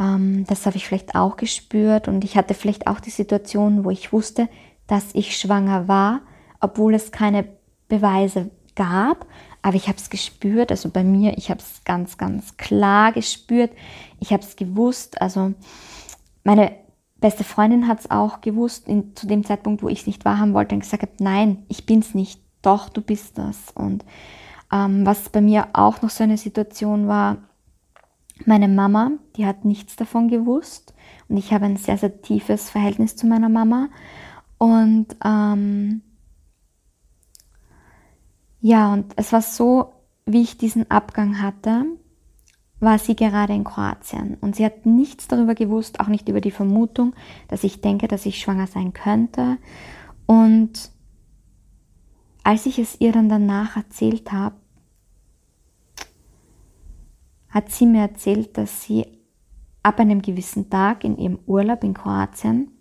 Ähm, 0.01 0.45
das 0.49 0.65
habe 0.65 0.77
ich 0.77 0.87
vielleicht 0.87 1.15
auch 1.15 1.37
gespürt 1.37 2.09
und 2.09 2.25
ich 2.25 2.37
hatte 2.37 2.55
vielleicht 2.55 2.87
auch 2.87 2.99
die 2.99 3.11
Situation, 3.11 3.85
wo 3.85 3.91
ich 3.91 4.13
wusste, 4.13 4.49
dass 4.87 5.15
ich 5.15 5.37
schwanger 5.37 5.87
war, 5.87 6.21
obwohl 6.61 6.95
es 6.95 7.13
keine 7.13 7.47
Beweise 7.89 8.51
gab, 8.75 9.27
aber 9.61 9.77
ich 9.77 9.87
habe 9.89 9.99
es 9.99 10.09
gespürt, 10.09 10.71
also 10.71 10.89
bei 10.89 11.05
mir, 11.05 11.37
ich 11.37 11.51
habe 11.51 11.61
es 11.61 11.85
ganz, 11.85 12.17
ganz 12.17 12.57
klar 12.57 13.13
gespürt, 13.13 13.71
ich 14.19 14.33
habe 14.33 14.43
es 14.43 14.57
gewusst, 14.57 15.21
also 15.21 15.53
meine 16.43 16.82
beste 17.23 17.45
Freundin 17.45 17.89
hat 17.89 18.01
es 18.01 18.11
auch 18.11 18.43
gewusst, 18.43 18.87
in, 18.87 19.17
zu 19.17 19.27
dem 19.27 19.45
Zeitpunkt, 19.45 19.83
wo 19.83 19.89
ich 19.89 20.01
es 20.01 20.07
nicht 20.07 20.27
wahrhaben 20.27 20.53
wollte 20.53 20.75
und 20.75 20.83
gesagt 20.83 21.03
habe, 21.03 21.13
nein, 21.21 21.65
ich 21.69 21.87
bin 21.87 22.01
es 22.01 22.15
nicht, 22.15 22.43
doch, 22.61 22.91
du 22.91 23.01
bist 23.01 23.39
das. 23.39 23.71
Und 23.75 24.05
ähm, 24.71 25.07
was 25.07 25.31
bei 25.31 25.41
mir 25.41 25.69
auch 25.73 26.03
noch 26.03 26.11
so 26.11 26.25
eine 26.25 26.37
Situation 26.37 27.09
war, 27.09 27.39
meine 28.45 28.69
Mama, 28.69 29.13
die 29.37 29.47
hat 29.47 29.65
nichts 29.65 29.97
davon 29.97 30.29
gewusst. 30.29 30.95
Und 31.29 31.37
ich 31.39 31.53
habe 31.53 31.65
ein 31.65 31.77
sehr, 31.77 31.97
sehr 31.97 32.21
tiefes 32.21 32.69
Verhältnis 32.69 33.17
zu 33.17 33.27
meiner 33.27 33.49
Mama. 33.49 33.89
Und 34.59 35.07
ähm, 35.25 36.03
ja, 38.61 38.93
und 38.93 39.13
es 39.17 39.33
war 39.33 39.43
so, 39.43 39.93
wie 40.27 40.43
ich 40.43 40.59
diesen 40.59 40.91
Abgang 40.91 41.41
hatte, 41.41 41.85
war 42.83 42.99
sie 42.99 43.15
gerade 43.15 43.55
in 43.55 43.63
Kroatien 43.63 44.37
und 44.41 44.57
sie 44.57 44.65
hat 44.65 44.87
nichts 44.87 45.29
darüber 45.29 45.55
gewusst, 45.55 46.01
auch 46.01 46.09
nicht 46.09 46.29
über 46.29 46.41
die 46.41 46.51
Vermutung, 46.51 47.15
dass 47.47 47.63
ich 47.63 47.81
denke, 47.81 48.09
dass 48.09 48.27
ich 48.27 48.41
schwanger 48.41 48.67
sein 48.67 48.93
könnte. 48.93 49.59
Und 50.27 50.91
als 52.43 52.67
ich 52.67 52.81
es 52.81 53.01
ihr 53.01 53.13
dann 53.13 53.29
danach 53.29 53.77
erzählt 53.77 54.33
habe, 54.33 54.57
hat 57.51 57.71
sie 57.71 57.87
mir 57.87 58.01
erzählt, 58.01 58.59
dass 58.59 58.83
sie 58.83 59.07
ab 59.85 60.01
einem 60.01 60.21
gewissen 60.21 60.69
Tag 60.69 61.05
in 61.05 61.17
ihrem 61.19 61.39
Urlaub 61.47 61.85
in 61.85 61.95
Kroatien 61.95 62.73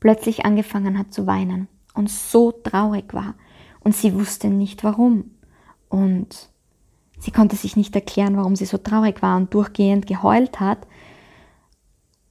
plötzlich 0.00 0.46
angefangen 0.46 0.98
hat 0.98 1.12
zu 1.12 1.26
weinen 1.26 1.68
und 1.92 2.08
so 2.08 2.52
traurig 2.52 3.12
war 3.12 3.34
und 3.80 3.94
sie 3.94 4.14
wusste 4.14 4.48
nicht 4.48 4.82
warum. 4.82 5.32
Und 5.90 6.53
sie 7.18 7.30
konnte 7.30 7.56
sich 7.56 7.76
nicht 7.76 7.94
erklären, 7.94 8.36
warum 8.36 8.56
sie 8.56 8.66
so 8.66 8.78
traurig 8.78 9.22
war 9.22 9.36
und 9.36 9.52
durchgehend 9.54 10.06
geheult 10.06 10.60
hat. 10.60 10.86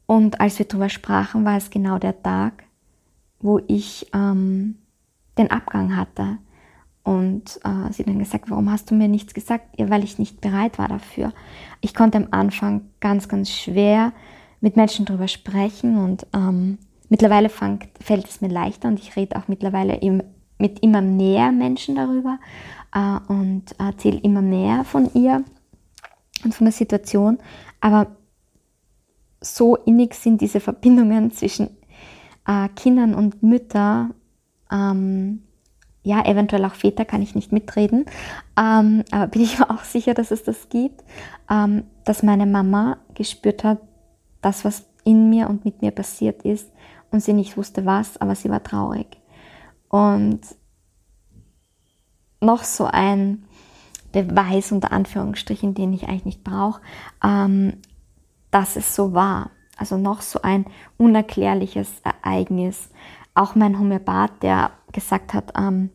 Und 0.05 0.41
als 0.41 0.59
wir 0.59 0.65
darüber 0.65 0.89
sprachen, 0.89 1.45
war 1.45 1.57
es 1.57 1.69
genau 1.69 1.97
der 1.97 2.21
Tag, 2.21 2.63
wo 3.39 3.59
ich 3.67 4.07
ähm, 4.13 4.75
den 5.37 5.51
Abgang 5.51 5.95
hatte. 5.95 6.37
Und 7.03 7.59
äh, 7.63 7.91
sie 7.91 8.03
dann 8.03 8.19
gesagt, 8.19 8.49
warum 8.49 8.71
hast 8.71 8.89
du 8.89 8.95
mir 8.95 9.09
nichts 9.09 9.33
gesagt? 9.33 9.77
Ja, 9.77 9.89
weil 9.89 10.03
ich 10.03 10.19
nicht 10.19 10.39
bereit 10.39 10.79
war 10.79 10.87
dafür. 10.87 11.33
Ich 11.81 11.93
konnte 11.93 12.17
am 12.17 12.27
Anfang 12.31 12.89
ganz, 13.01 13.27
ganz 13.27 13.49
schwer 13.49 14.13
mit 14.61 14.77
Menschen 14.77 15.05
darüber 15.05 15.27
sprechen 15.27 15.97
und 15.97 16.25
ähm, 16.33 16.77
mittlerweile 17.09 17.49
fang, 17.49 17.79
fällt 17.99 18.29
es 18.29 18.39
mir 18.39 18.47
leichter 18.47 18.87
und 18.87 18.99
ich 18.99 19.17
rede 19.17 19.35
auch 19.35 19.49
mittlerweile 19.49 19.97
im, 19.97 20.23
mit 20.57 20.79
immer 20.79 21.01
mehr 21.01 21.51
Menschen 21.51 21.95
darüber 21.95 22.39
äh, 22.93 23.19
und 23.27 23.77
erzähle 23.79 24.19
immer 24.19 24.41
mehr 24.41 24.83
von 24.83 25.09
ihr 25.13 25.43
und 26.43 26.53
von 26.53 26.65
der 26.65 26.73
Situation. 26.73 27.39
Aber 27.81 28.15
so 29.41 29.75
innig 29.75 30.13
sind 30.15 30.41
diese 30.41 30.59
Verbindungen 30.59 31.31
zwischen 31.31 31.69
äh, 32.47 32.69
Kindern 32.69 33.13
und 33.15 33.43
Müttern, 33.43 34.13
ähm, 34.71 35.43
ja, 36.05 36.25
eventuell 36.25 36.65
auch 36.65 36.75
Väter 36.75 37.05
kann 37.05 37.21
ich 37.21 37.33
nicht 37.33 37.53
mitreden, 37.53 38.05
ähm, 38.59 39.03
aber 39.11 39.27
bin 39.27 39.41
ich 39.41 39.57
mir 39.59 39.69
auch 39.69 39.83
sicher, 39.83 40.13
dass 40.13 40.31
es 40.31 40.43
das 40.43 40.67
gibt, 40.67 41.03
ähm, 41.49 41.85
dass 42.03 42.23
meine 42.23 42.45
Mama 42.45 42.97
gespürt 43.13 43.63
hat, 43.63 43.79
das, 44.41 44.65
was 44.65 44.85
in 45.05 45.29
mir 45.29 45.49
und 45.49 45.63
mit 45.63 45.81
mir 45.81 45.91
passiert 45.91 46.43
ist 46.43 46.69
und 47.11 47.21
sie 47.21 47.33
nicht 47.33 47.55
wusste 47.55 47.85
was, 47.85 48.17
aber 48.19 48.35
sie 48.35 48.49
war 48.49 48.63
traurig. 48.63 49.07
Und 49.87 50.41
noch 52.43 52.63
so 52.63 52.85
ein 52.85 53.43
Beweis 54.11 54.71
unter 54.71 54.91
Anführungsstrichen, 54.91 55.73
den 55.73 55.93
ich 55.93 56.07
eigentlich 56.07 56.25
nicht 56.25 56.43
brauche, 56.43 56.81
ähm, 57.23 57.77
dass 58.51 58.75
es 58.75 58.95
so 58.95 59.13
war. 59.13 59.49
Also 59.77 59.97
noch 59.97 60.21
so 60.21 60.41
ein 60.43 60.65
unerklärliches 60.97 61.89
Ereignis. 62.03 62.89
Auch 63.33 63.55
mein 63.55 63.79
Homöopath, 63.79 64.43
der 64.43 64.71
gesagt 64.91 65.33
hat, 65.33 65.53
ähm, 65.57 65.89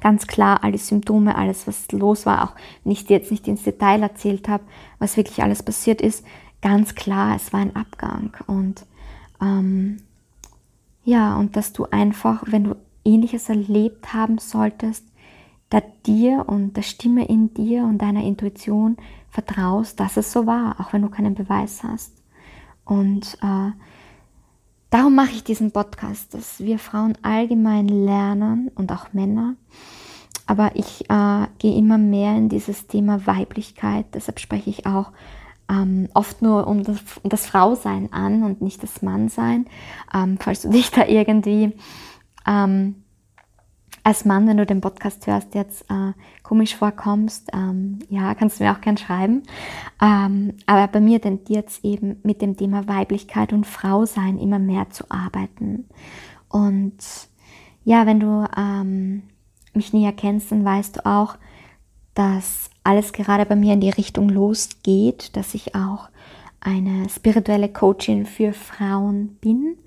ganz 0.00 0.26
klar 0.26 0.64
alle 0.64 0.78
Symptome, 0.78 1.36
alles 1.36 1.66
was 1.66 1.90
los 1.92 2.26
war, 2.26 2.44
auch 2.44 2.54
nicht 2.84 3.08
jetzt 3.10 3.30
nicht 3.30 3.46
ins 3.48 3.62
Detail 3.62 4.02
erzählt 4.02 4.48
habe, 4.48 4.64
was 4.98 5.16
wirklich 5.16 5.42
alles 5.42 5.62
passiert 5.62 6.00
ist, 6.00 6.24
ganz 6.60 6.94
klar, 6.94 7.36
es 7.36 7.52
war 7.52 7.60
ein 7.60 7.76
Abgang 7.76 8.36
und 8.46 8.84
ähm, 9.40 9.98
ja 11.04 11.36
und 11.36 11.56
dass 11.56 11.72
du 11.72 11.84
einfach, 11.84 12.42
wenn 12.46 12.64
du 12.64 12.76
Ähnliches 13.04 13.48
erlebt 13.48 14.12
haben 14.12 14.38
solltest, 14.38 15.04
da 15.70 15.82
dir 16.06 16.44
und 16.46 16.76
der 16.76 16.82
Stimme 16.82 17.26
in 17.26 17.52
dir 17.54 17.84
und 17.84 17.98
deiner 17.98 18.22
Intuition 18.22 18.96
vertraust, 19.30 19.98
dass 20.00 20.16
es 20.16 20.32
so 20.32 20.46
war, 20.46 20.80
auch 20.80 20.92
wenn 20.92 21.02
du 21.02 21.08
keinen 21.08 21.34
Beweis 21.34 21.82
hast. 21.82 22.12
Und 22.84 23.36
äh, 23.42 23.72
darum 24.90 25.14
mache 25.14 25.32
ich 25.32 25.44
diesen 25.44 25.72
Podcast, 25.72 26.34
dass 26.34 26.60
wir 26.60 26.78
Frauen 26.78 27.18
allgemein 27.22 27.88
lernen 27.88 28.70
und 28.76 28.92
auch 28.92 29.12
Männer. 29.12 29.56
Aber 30.46 30.70
ich 30.74 31.10
äh, 31.10 31.46
gehe 31.58 31.76
immer 31.76 31.98
mehr 31.98 32.36
in 32.36 32.48
dieses 32.48 32.86
Thema 32.86 33.26
Weiblichkeit. 33.26 34.06
Deshalb 34.14 34.38
spreche 34.38 34.70
ich 34.70 34.86
auch 34.86 35.10
ähm, 35.68 36.08
oft 36.14 36.42
nur 36.42 36.68
um 36.68 36.84
das, 36.84 37.00
um 37.22 37.30
das 37.30 37.46
Frausein 37.46 38.12
an 38.12 38.44
und 38.44 38.62
nicht 38.62 38.82
das 38.84 39.02
Mannsein. 39.02 39.66
Ähm, 40.14 40.38
falls 40.40 40.62
du 40.62 40.70
dich 40.70 40.92
da 40.92 41.04
irgendwie 41.06 41.72
ähm, 42.46 43.02
als 44.06 44.24
Mann, 44.24 44.46
wenn 44.46 44.56
du 44.56 44.64
den 44.64 44.80
Podcast 44.80 45.26
hörst, 45.26 45.56
jetzt 45.56 45.82
äh, 45.90 46.12
komisch 46.44 46.76
vorkommst, 46.76 47.50
ähm, 47.52 47.98
ja, 48.08 48.36
kannst 48.36 48.60
du 48.60 48.64
mir 48.64 48.70
auch 48.70 48.80
gern 48.80 48.96
schreiben. 48.96 49.42
Ähm, 50.00 50.52
aber 50.64 50.86
bei 50.86 51.00
mir 51.00 51.20
tendiert 51.20 51.70
es 51.70 51.82
eben 51.82 52.20
mit 52.22 52.40
dem 52.40 52.56
Thema 52.56 52.86
Weiblichkeit 52.86 53.52
und 53.52 53.66
Frausein 53.66 54.38
immer 54.38 54.60
mehr 54.60 54.90
zu 54.90 55.06
arbeiten. 55.08 55.88
Und 56.48 56.98
ja, 57.82 58.06
wenn 58.06 58.20
du 58.20 58.48
ähm, 58.56 59.24
mich 59.74 59.92
näher 59.92 60.12
kennst, 60.12 60.52
dann 60.52 60.64
weißt 60.64 60.98
du 60.98 61.06
auch, 61.06 61.36
dass 62.14 62.70
alles 62.84 63.12
gerade 63.12 63.44
bei 63.44 63.56
mir 63.56 63.72
in 63.72 63.80
die 63.80 63.90
Richtung 63.90 64.28
losgeht, 64.28 65.36
dass 65.36 65.52
ich 65.52 65.74
auch 65.74 66.10
eine 66.60 67.08
spirituelle 67.08 67.68
Coachin 67.68 68.24
für 68.24 68.52
Frauen 68.52 69.36
bin 69.40 69.78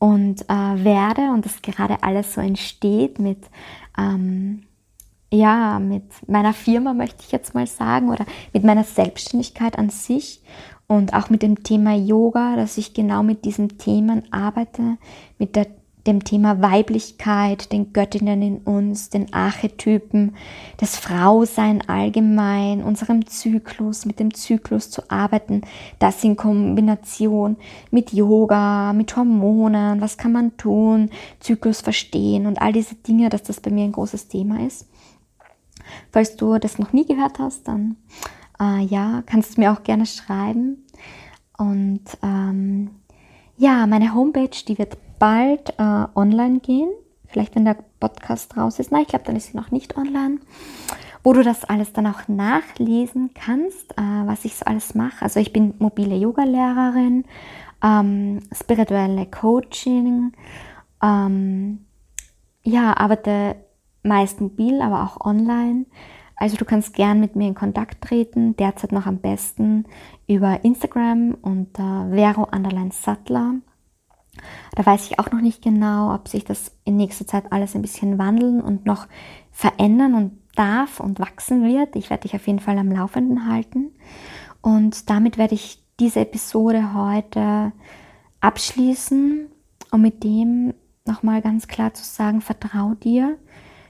und 0.00 0.42
äh, 0.48 0.84
werde 0.84 1.30
und 1.30 1.44
das 1.44 1.62
gerade 1.62 2.02
alles 2.02 2.34
so 2.34 2.40
entsteht 2.40 3.20
mit 3.20 3.38
ähm, 3.96 4.64
ja 5.32 5.78
mit 5.78 6.02
meiner 6.26 6.54
Firma 6.54 6.94
möchte 6.94 7.22
ich 7.22 7.30
jetzt 7.30 7.54
mal 7.54 7.68
sagen 7.68 8.08
oder 8.08 8.26
mit 8.52 8.64
meiner 8.64 8.82
Selbstständigkeit 8.82 9.78
an 9.78 9.90
sich 9.90 10.42
und 10.88 11.14
auch 11.14 11.30
mit 11.30 11.42
dem 11.42 11.62
Thema 11.62 11.94
Yoga, 11.94 12.56
dass 12.56 12.76
ich 12.76 12.94
genau 12.94 13.22
mit 13.22 13.44
diesen 13.44 13.78
Themen 13.78 14.24
arbeite, 14.32 14.96
mit 15.38 15.54
der 15.54 15.68
dem 16.06 16.24
Thema 16.24 16.62
Weiblichkeit, 16.62 17.72
den 17.72 17.92
Göttinnen 17.92 18.42
in 18.42 18.58
uns, 18.58 19.10
den 19.10 19.32
Archetypen, 19.32 20.34
das 20.78 20.96
Frausein 20.96 21.86
allgemein, 21.88 22.82
unserem 22.82 23.26
Zyklus, 23.26 24.06
mit 24.06 24.18
dem 24.18 24.32
Zyklus 24.32 24.90
zu 24.90 25.10
arbeiten, 25.10 25.62
das 25.98 26.24
in 26.24 26.36
Kombination 26.36 27.56
mit 27.90 28.12
Yoga, 28.12 28.92
mit 28.92 29.14
Hormonen, 29.16 30.00
was 30.00 30.16
kann 30.16 30.32
man 30.32 30.56
tun, 30.56 31.10
Zyklus 31.40 31.80
verstehen 31.80 32.46
und 32.46 32.60
all 32.60 32.72
diese 32.72 32.94
Dinge, 32.94 33.28
dass 33.28 33.42
das 33.42 33.60
bei 33.60 33.70
mir 33.70 33.84
ein 33.84 33.92
großes 33.92 34.28
Thema 34.28 34.66
ist. 34.66 34.88
Falls 36.12 36.36
du 36.36 36.58
das 36.58 36.78
noch 36.78 36.92
nie 36.92 37.06
gehört 37.06 37.38
hast, 37.38 37.68
dann 37.68 37.96
äh, 38.60 38.84
ja, 38.84 39.22
kannst 39.26 39.56
du 39.56 39.60
mir 39.60 39.72
auch 39.72 39.82
gerne 39.82 40.06
schreiben. 40.06 40.84
Und 41.58 42.02
ähm, 42.22 42.90
ja, 43.56 43.86
meine 43.86 44.14
Homepage, 44.14 44.64
die 44.66 44.78
wird 44.78 44.96
bald 45.20 45.78
äh, 45.78 46.06
online 46.16 46.58
gehen. 46.58 46.90
Vielleicht, 47.28 47.54
wenn 47.54 47.64
der 47.64 47.76
Podcast 48.00 48.56
raus 48.56 48.80
ist. 48.80 48.90
Nein, 48.90 49.02
ich 49.02 49.08
glaube, 49.08 49.24
dann 49.24 49.36
ist 49.36 49.52
sie 49.52 49.56
noch 49.56 49.70
nicht 49.70 49.96
online. 49.96 50.40
Wo 51.22 51.32
du 51.32 51.44
das 51.44 51.64
alles 51.64 51.92
dann 51.92 52.08
auch 52.08 52.26
nachlesen 52.26 53.30
kannst, 53.34 53.92
äh, 53.92 54.26
was 54.26 54.44
ich 54.44 54.56
so 54.56 54.64
alles 54.64 54.96
mache. 54.96 55.22
Also 55.22 55.38
ich 55.38 55.52
bin 55.52 55.74
mobile 55.78 56.16
Yoga-Lehrerin, 56.16 57.24
ähm, 57.84 58.40
spirituelle 58.52 59.26
Coaching, 59.26 60.32
ähm, 61.02 61.84
ja, 62.64 62.96
arbeite 62.96 63.56
meist 64.02 64.40
mobil, 64.40 64.80
aber 64.80 65.04
auch 65.04 65.24
online. 65.24 65.86
Also 66.36 66.56
du 66.56 66.64
kannst 66.64 66.94
gern 66.94 67.20
mit 67.20 67.36
mir 67.36 67.48
in 67.48 67.54
Kontakt 67.54 68.02
treten, 68.02 68.56
derzeit 68.56 68.92
noch 68.92 69.06
am 69.06 69.18
besten 69.18 69.84
über 70.26 70.64
Instagram 70.64 71.36
unter 71.42 72.08
Vero 72.10 72.48
Underline 72.50 72.92
Sattler. 72.92 73.56
Da 74.74 74.84
weiß 74.84 75.06
ich 75.06 75.18
auch 75.18 75.30
noch 75.30 75.40
nicht 75.40 75.62
genau, 75.62 76.14
ob 76.14 76.28
sich 76.28 76.44
das 76.44 76.72
in 76.84 76.96
nächster 76.96 77.26
Zeit 77.26 77.52
alles 77.52 77.74
ein 77.74 77.82
bisschen 77.82 78.18
wandeln 78.18 78.60
und 78.60 78.86
noch 78.86 79.06
verändern 79.50 80.14
und 80.14 80.38
darf 80.54 81.00
und 81.00 81.18
wachsen 81.20 81.64
wird. 81.64 81.96
Ich 81.96 82.10
werde 82.10 82.22
dich 82.22 82.34
auf 82.34 82.46
jeden 82.46 82.60
Fall 82.60 82.78
am 82.78 82.90
Laufenden 82.90 83.48
halten. 83.48 83.92
Und 84.60 85.08
damit 85.10 85.38
werde 85.38 85.54
ich 85.54 85.82
diese 85.98 86.20
Episode 86.20 86.94
heute 86.94 87.72
abschließen 88.40 89.46
und 89.90 90.00
mit 90.00 90.24
dem 90.24 90.74
nochmal 91.06 91.42
ganz 91.42 91.66
klar 91.66 91.94
zu 91.94 92.04
sagen, 92.04 92.40
vertrau 92.40 92.94
dir, 92.94 93.36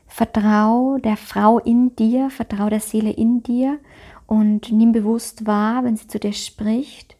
vertrau 0.06 0.98
der 0.98 1.16
Frau 1.16 1.58
in 1.58 1.94
dir, 1.96 2.30
vertrau 2.30 2.68
der 2.68 2.80
Seele 2.80 3.10
in 3.10 3.42
dir 3.42 3.78
und 4.26 4.72
nimm 4.72 4.92
bewusst 4.92 5.46
wahr, 5.46 5.84
wenn 5.84 5.96
sie 5.96 6.08
zu 6.08 6.18
dir 6.18 6.32
spricht 6.32 7.16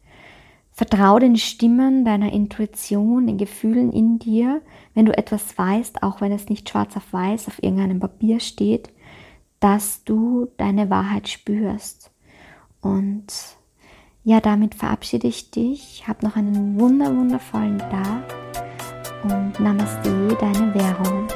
Vertrau 0.80 1.18
den 1.18 1.36
Stimmen 1.36 2.06
deiner 2.06 2.32
Intuition, 2.32 3.26
den 3.26 3.36
Gefühlen 3.36 3.92
in 3.92 4.18
dir, 4.18 4.62
wenn 4.94 5.04
du 5.04 5.14
etwas 5.14 5.58
weißt, 5.58 6.02
auch 6.02 6.22
wenn 6.22 6.32
es 6.32 6.48
nicht 6.48 6.70
schwarz 6.70 6.96
auf 6.96 7.12
weiß 7.12 7.48
auf 7.48 7.62
irgendeinem 7.62 8.00
Papier 8.00 8.40
steht, 8.40 8.90
dass 9.60 10.04
du 10.04 10.48
deine 10.56 10.88
Wahrheit 10.88 11.28
spürst. 11.28 12.10
Und 12.80 13.26
ja, 14.24 14.40
damit 14.40 14.74
verabschiede 14.74 15.28
ich 15.28 15.50
dich. 15.50 16.04
Hab 16.08 16.22
noch 16.22 16.36
einen 16.36 16.80
wunder 16.80 17.14
wundervollen 17.14 17.78
Tag 17.78 18.34
und 19.24 19.60
Namaste, 19.60 20.34
deine 20.40 20.74
Währung. 20.74 21.28